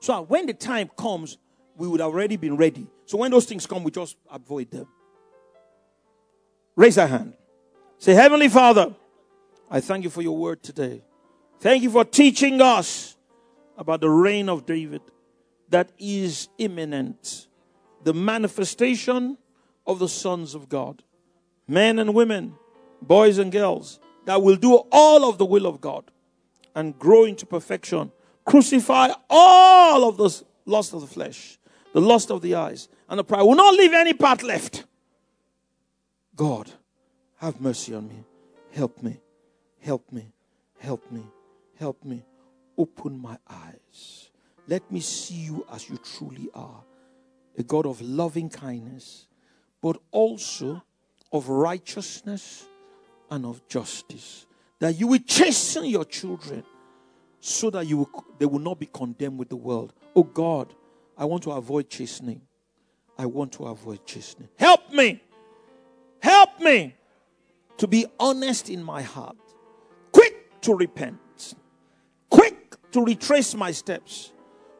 So 0.00 0.22
when 0.22 0.46
the 0.46 0.54
time 0.54 0.90
comes, 0.96 1.38
we 1.76 1.88
would 1.88 2.00
already 2.00 2.36
been 2.36 2.56
ready. 2.56 2.86
So 3.06 3.18
when 3.18 3.30
those 3.30 3.46
things 3.46 3.66
come, 3.66 3.84
we 3.84 3.90
just 3.90 4.16
avoid 4.30 4.70
them. 4.70 4.86
Raise 6.76 6.96
a 6.98 7.06
hand. 7.06 7.34
Say, 7.98 8.14
Heavenly 8.14 8.48
Father, 8.48 8.94
I 9.70 9.80
thank 9.80 10.04
you 10.04 10.10
for 10.10 10.22
your 10.22 10.36
word 10.36 10.62
today. 10.62 11.02
Thank 11.60 11.82
you 11.82 11.90
for 11.90 12.04
teaching 12.04 12.60
us 12.60 13.16
about 13.78 14.00
the 14.00 14.10
reign 14.10 14.48
of 14.48 14.66
David 14.66 15.02
that 15.70 15.90
is 15.98 16.48
imminent, 16.58 17.48
the 18.02 18.14
manifestation 18.14 19.38
of 19.86 19.98
the 19.98 20.08
sons 20.08 20.54
of 20.54 20.68
God, 20.68 21.02
men 21.66 21.98
and 21.98 22.14
women, 22.14 22.54
boys 23.00 23.38
and 23.38 23.50
girls, 23.50 24.00
that 24.26 24.42
will 24.42 24.56
do 24.56 24.82
all 24.92 25.28
of 25.28 25.38
the 25.38 25.44
will 25.44 25.66
of 25.66 25.80
God 25.80 26.10
and 26.74 26.98
grow 26.98 27.24
into 27.24 27.46
perfection. 27.46 28.12
Crucify 28.44 29.10
all 29.30 30.08
of 30.08 30.16
the 30.16 30.42
lust 30.66 30.92
of 30.92 31.00
the 31.00 31.06
flesh, 31.06 31.58
the 31.94 32.00
lust 32.00 32.30
of 32.30 32.42
the 32.42 32.56
eyes, 32.56 32.88
and 33.08 33.18
the 33.18 33.24
pride. 33.24 33.42
Will 33.42 33.54
not 33.54 33.74
leave 33.74 33.94
any 33.94 34.12
part 34.12 34.42
left. 34.42 34.84
God, 36.36 36.70
have 37.36 37.60
mercy 37.60 37.94
on 37.94 38.08
me. 38.08 38.24
Help 38.72 39.02
me. 39.02 39.20
Help 39.80 40.12
me. 40.12 40.32
Help 40.78 41.10
me. 41.10 41.24
Help 41.78 42.04
me. 42.04 42.22
Open 42.76 43.18
my 43.18 43.38
eyes. 43.48 44.30
Let 44.66 44.90
me 44.90 45.00
see 45.00 45.36
you 45.36 45.64
as 45.72 45.88
you 45.88 45.96
truly 45.98 46.50
are 46.54 46.82
a 47.56 47.62
God 47.62 47.86
of 47.86 48.00
loving 48.00 48.50
kindness, 48.50 49.28
but 49.80 49.96
also 50.10 50.82
of 51.32 51.48
righteousness 51.48 52.66
and 53.30 53.46
of 53.46 53.66
justice 53.68 54.46
that 54.80 54.98
you 54.98 55.06
will 55.06 55.20
chasten 55.20 55.84
your 55.86 56.04
children 56.04 56.64
so 57.38 57.70
that 57.70 57.86
you 57.86 57.98
will, 57.98 58.24
they 58.38 58.46
will 58.46 58.58
not 58.58 58.78
be 58.78 58.86
condemned 58.86 59.38
with 59.38 59.48
the 59.48 59.56
world. 59.56 59.92
Oh 60.16 60.24
God, 60.24 60.74
I 61.16 61.24
want 61.24 61.42
to 61.44 61.52
avoid 61.52 61.88
chastening. 61.88 62.42
I 63.16 63.26
want 63.26 63.52
to 63.52 63.66
avoid 63.66 64.04
chastening. 64.06 64.48
Help 64.58 64.92
me. 64.92 65.22
Help 66.20 66.60
me 66.60 66.96
to 67.78 67.86
be 67.86 68.06
honest 68.18 68.70
in 68.70 68.82
my 68.82 69.02
heart, 69.02 69.36
quick 70.12 70.60
to 70.62 70.74
repent, 70.74 71.54
quick 72.30 72.76
to 72.92 73.04
retrace 73.04 73.54
my 73.54 73.70
steps, 73.72 74.32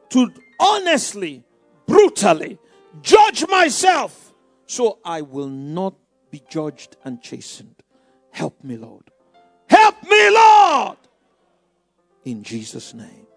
to 0.09 0.31
honestly, 0.59 1.43
brutally 1.85 2.57
judge 3.01 3.47
myself 3.49 4.33
so 4.65 4.99
I 5.03 5.21
will 5.21 5.49
not 5.49 5.95
be 6.31 6.41
judged 6.49 6.97
and 7.03 7.21
chastened. 7.21 7.83
Help 8.31 8.63
me, 8.63 8.77
Lord. 8.77 9.11
Help 9.69 10.01
me, 10.03 10.29
Lord. 10.29 10.97
In 12.23 12.43
Jesus' 12.43 12.93
name. 12.93 13.27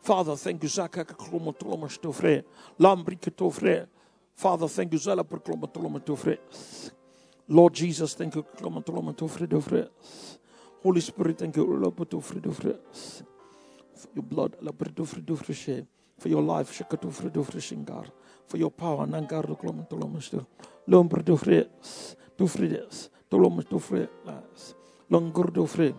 Father, 0.00 0.36
thank 0.36 0.62
you, 0.62 0.68
Zaka 0.68 1.04
Klomotolomastofre. 1.04 2.44
Lambriketofre. 2.78 3.86
Father, 4.34 4.68
thank 4.68 4.92
you, 4.92 4.98
Zala 4.98 5.24
Proklomotolomatofre. 5.24 6.38
Lord 7.48 7.74
Jesus, 7.74 8.14
thank 8.14 8.34
you, 8.34 8.42
Klomotolomatofre. 8.42 9.88
Holy 10.82 11.00
Spirit, 11.00 11.38
thank 11.38 11.56
you, 11.56 11.66
Ulapotofre. 11.66 12.40
For 13.94 14.08
your 14.14 14.24
blood, 14.24 14.56
Labritofre. 14.62 15.86
For 16.18 16.28
your 16.28 16.42
life, 16.42 16.72
Shakatofre 16.72 17.60
Shingar. 17.60 18.06
For 18.46 18.58
your 18.58 18.70
power, 18.70 19.06
Nangar 19.06 19.46
Klomotolomasto. 19.56 20.46
Lombritofre 20.86 21.68
tufrides, 22.38 23.10
tolom 23.28 23.62
tufre 23.66 24.06
las, 24.24 24.74
longur 25.10 25.50
tufre, 25.52 25.92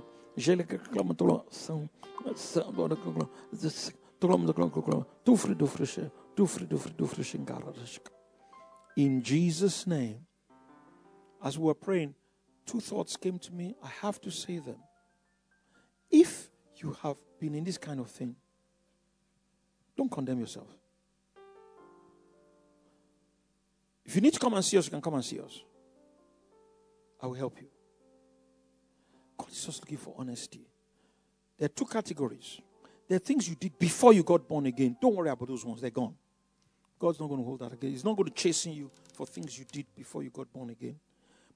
shingara. 7.24 7.74
In 8.96 9.22
Jesus' 9.22 9.88
name, 9.88 10.26
as 11.44 11.58
we 11.58 11.65
were 11.65 11.74
praying, 11.74 12.15
two 12.65 12.80
thoughts 12.80 13.15
came 13.15 13.39
to 13.39 13.54
me. 13.54 13.76
I 13.84 13.88
have 14.02 14.20
to 14.22 14.32
say 14.32 14.60
them. 14.60 14.78
If 16.12 16.50
you 16.76 16.96
have 17.02 17.18
been 17.39 17.56
in 17.56 17.63
this 17.63 17.78
kind 17.78 18.00
of 18.00 18.10
thing, 18.10 18.36
don't 19.96 20.12
condemn 20.12 20.39
yourself. 20.39 20.68
If 24.06 24.15
you 24.15 24.22
need 24.22 24.34
to 24.34 24.39
come 24.39 24.54
and 24.56 24.65
see 24.65 24.78
us, 24.78 24.86
you 24.86 24.92
can 24.92 25.02
come 25.02 25.13
and 25.13 25.24
see 25.24 25.39
us. 25.39 25.62
I 27.22 27.28
will 27.28 27.36
help 27.36 27.60
you. 27.62 27.68
God 29.39 29.49
is 29.49 29.65
just 29.65 29.82
looking 29.82 29.97
for 29.97 30.13
honesty. 30.17 30.62
There 31.58 31.65
are 31.65 31.69
two 31.69 31.86
categories. 31.86 32.60
There 33.08 33.15
are 33.15 33.19
things 33.19 33.49
you 33.49 33.56
did 33.56 33.80
before 33.80 34.13
you 34.13 34.21
got 34.21 34.47
born 34.47 34.67
again. 34.67 34.95
Don't 35.02 35.15
worry 35.15 35.30
about 35.30 35.47
those 35.47 35.65
ones, 35.65 35.82
they're 35.82 35.89
gone. 35.89 36.13
God's 36.99 37.19
not 37.19 37.28
going 37.28 37.39
to 37.39 37.45
hold 37.45 37.60
that 37.60 37.73
again. 37.73 37.91
He's 37.91 38.04
not 38.04 38.15
going 38.17 38.30
to 38.30 38.36
chasing 38.36 38.73
you 38.73 38.91
for 39.13 39.25
things 39.25 39.58
you 39.58 39.65
did 39.71 39.86
before 39.95 40.21
you 40.21 40.30
got 40.30 40.52
born 40.52 40.69
again. 40.69 40.99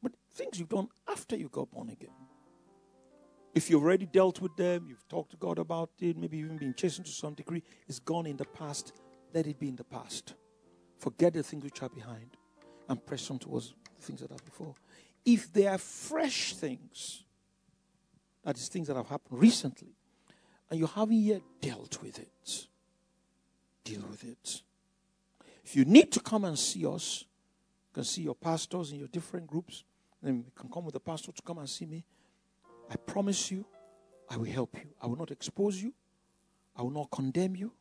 But 0.01 0.13
things 0.33 0.57
you've 0.57 0.69
done 0.69 0.87
after 1.07 1.35
you 1.35 1.49
got 1.49 1.69
born 1.69 1.89
again. 1.89 2.15
If 3.53 3.69
you've 3.69 3.83
already 3.83 4.05
dealt 4.05 4.41
with 4.41 4.55
them, 4.55 4.85
you've 4.87 5.07
talked 5.07 5.31
to 5.31 5.37
God 5.37 5.59
about 5.59 5.91
it, 5.99 6.17
maybe 6.17 6.39
even 6.39 6.57
been 6.57 6.73
chastened 6.73 7.05
to 7.05 7.11
some 7.11 7.33
degree, 7.33 7.61
it's 7.87 7.99
gone 7.99 8.25
in 8.25 8.37
the 8.37 8.45
past. 8.45 8.93
Let 9.33 9.45
it 9.45 9.59
be 9.59 9.67
in 9.67 9.75
the 9.75 9.83
past. 9.83 10.33
Forget 10.97 11.33
the 11.33 11.43
things 11.43 11.63
which 11.63 11.81
are 11.83 11.89
behind 11.89 12.37
and 12.89 13.05
press 13.05 13.29
on 13.29 13.37
towards 13.37 13.73
the 13.99 14.01
things 14.01 14.21
that 14.21 14.31
are 14.31 14.43
before. 14.43 14.73
If 15.25 15.51
they 15.53 15.67
are 15.67 15.77
fresh 15.77 16.55
things, 16.55 17.22
that 18.43 18.57
is, 18.57 18.67
things 18.67 18.87
that 18.87 18.95
have 18.95 19.07
happened 19.07 19.39
recently, 19.39 19.95
and 20.69 20.79
you 20.79 20.87
haven't 20.87 21.17
yet 21.17 21.41
dealt 21.61 22.01
with 22.01 22.19
it, 22.19 22.67
deal 23.83 24.03
with 24.09 24.23
it. 24.23 24.61
If 25.63 25.75
you 25.75 25.85
need 25.85 26.11
to 26.11 26.19
come 26.19 26.45
and 26.45 26.57
see 26.57 26.85
us, 26.85 27.25
you 27.89 27.93
can 27.93 28.03
see 28.03 28.21
your 28.21 28.35
pastors 28.35 28.91
in 28.91 28.99
your 28.99 29.07
different 29.07 29.47
groups. 29.47 29.83
Then 30.21 30.37
you 30.37 30.51
can 30.55 30.69
come 30.69 30.85
with 30.85 30.93
the 30.93 30.99
pastor 30.99 31.31
to 31.31 31.41
come 31.41 31.57
and 31.57 31.69
see 31.69 31.85
me. 31.85 32.03
I 32.89 32.95
promise 32.95 33.51
you, 33.51 33.65
I 34.29 34.37
will 34.37 34.45
help 34.45 34.75
you. 34.75 34.89
I 35.01 35.07
will 35.07 35.17
not 35.17 35.31
expose 35.31 35.81
you. 35.81 35.93
I 36.75 36.81
will 36.81 36.91
not 36.91 37.11
condemn 37.11 37.55
you. 37.55 37.71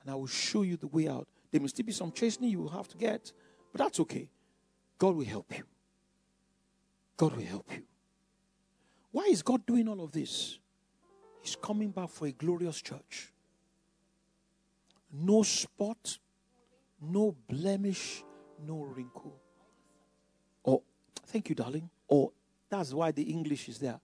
And 0.00 0.10
I 0.10 0.14
will 0.14 0.26
show 0.26 0.62
you 0.62 0.76
the 0.76 0.86
way 0.86 1.08
out. 1.08 1.28
There 1.50 1.60
may 1.60 1.68
still 1.68 1.86
be 1.86 1.92
some 1.92 2.12
chastening 2.12 2.50
you 2.50 2.60
will 2.60 2.70
have 2.70 2.88
to 2.88 2.96
get, 2.96 3.32
but 3.72 3.82
that's 3.82 4.00
okay. 4.00 4.30
God 4.98 5.16
will 5.16 5.24
help 5.24 5.56
you. 5.56 5.64
God 7.16 7.36
will 7.36 7.44
help 7.44 7.70
you. 7.72 7.82
Why 9.12 9.24
is 9.24 9.42
God 9.42 9.66
doing 9.66 9.88
all 9.88 10.02
of 10.02 10.12
this? 10.12 10.58
He's 11.42 11.56
coming 11.56 11.90
back 11.90 12.10
for 12.10 12.26
a 12.26 12.32
glorious 12.32 12.80
church. 12.80 13.32
No 15.12 15.42
spot, 15.42 16.18
no 17.00 17.34
blemish, 17.48 18.22
no 18.66 18.82
wrinkle. 18.82 19.34
Or, 20.62 20.82
thank 21.26 21.48
you, 21.48 21.54
darling. 21.54 21.88
Or, 22.06 22.30
that's 22.68 22.92
why 22.92 23.10
the 23.10 23.22
English 23.22 23.68
is 23.68 23.78
there. 23.78 23.98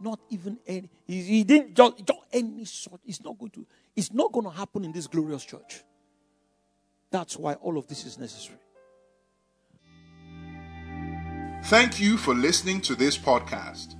Not 0.00 0.18
even 0.30 0.58
any. 0.66 0.90
He, 1.06 1.22
he 1.22 1.44
didn't 1.44 1.74
just, 1.74 2.04
just 2.04 2.18
any 2.32 2.64
sort. 2.64 3.00
It's 3.06 3.22
not 3.22 3.38
going 3.38 3.50
to. 3.52 3.66
It's 3.94 4.12
not 4.12 4.32
going 4.32 4.46
to 4.46 4.50
happen 4.50 4.84
in 4.84 4.90
this 4.90 5.06
glorious 5.06 5.44
church. 5.44 5.84
That's 7.10 7.36
why 7.36 7.54
all 7.54 7.78
of 7.78 7.86
this 7.86 8.04
is 8.04 8.18
necessary. 8.18 8.58
Thank 11.64 12.00
you 12.00 12.16
for 12.16 12.34
listening 12.34 12.80
to 12.82 12.94
this 12.94 13.18
podcast. 13.18 13.96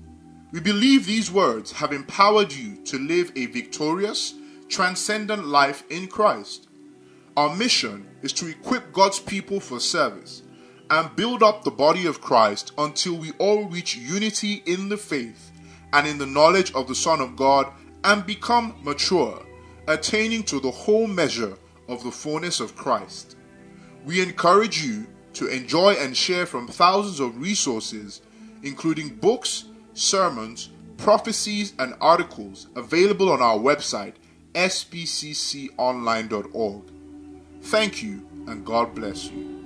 We 0.53 0.61
believe 0.61 1.05
these 1.05 1.31
words 1.31 1.73
have 1.73 1.93
empowered 1.93 2.51
you 2.51 2.77
to 2.85 2.99
live 2.99 3.31
a 3.37 3.45
victorious, 3.47 4.33
transcendent 4.69 5.47
life 5.47 5.85
in 5.91 6.07
Christ. 6.07 6.69
Our 7.37 7.55
mission 7.55 8.09
is 8.23 8.33
to 8.35 8.49
equip 8.49 8.93
God's 8.93 9.21
people 9.21 9.61
for 9.61 9.81
service 9.81 10.43
and 10.89 11.15
build 11.15 11.43
up 11.43 11.63
the 11.63 11.71
body 11.71 12.07
of 12.07 12.23
Christ 12.23 12.73
until 12.79 13.17
we 13.17 13.33
all 13.33 13.65
reach 13.67 13.97
unity 13.97 14.63
in 14.65 14.89
the 14.89 14.97
faith 14.97 15.53
and 15.93 16.07
in 16.07 16.17
the 16.17 16.27
knowledge 16.27 16.73
of 16.73 16.89
the 16.89 16.95
Son 16.95 17.21
of 17.21 17.37
God 17.37 17.71
and 18.05 18.25
become 18.25 18.77
mature, 18.83 19.45
attaining 19.87 20.45
to 20.45 20.59
the 20.59 20.71
whole 20.71 21.07
measure 21.07 21.59
of 21.87 22.03
the 22.03 22.13
fullness 22.13 22.61
of 22.61 22.77
Christ. 22.77 23.37
We 24.07 24.23
encourage 24.23 24.83
you 24.83 25.07
to 25.39 25.47
enjoy 25.47 25.95
and 25.95 26.15
share 26.17 26.47
from 26.47 26.67
thousands 26.67 27.21
of 27.21 27.41
resources, 27.41 28.23
including 28.65 29.09
books, 29.09 29.67
sermons, 29.95 30.71
prophecies, 30.97 31.75
and 31.79 31.95
articles 32.01 32.67
available 32.75 33.31
on 33.31 33.41
our 33.41 33.57
website, 33.57 34.15
spcconline.org. 34.55 36.83
Thank 37.63 38.03
you, 38.03 38.27
and 38.49 38.67
God 38.67 38.97
bless 38.97 39.31
you. 39.31 39.58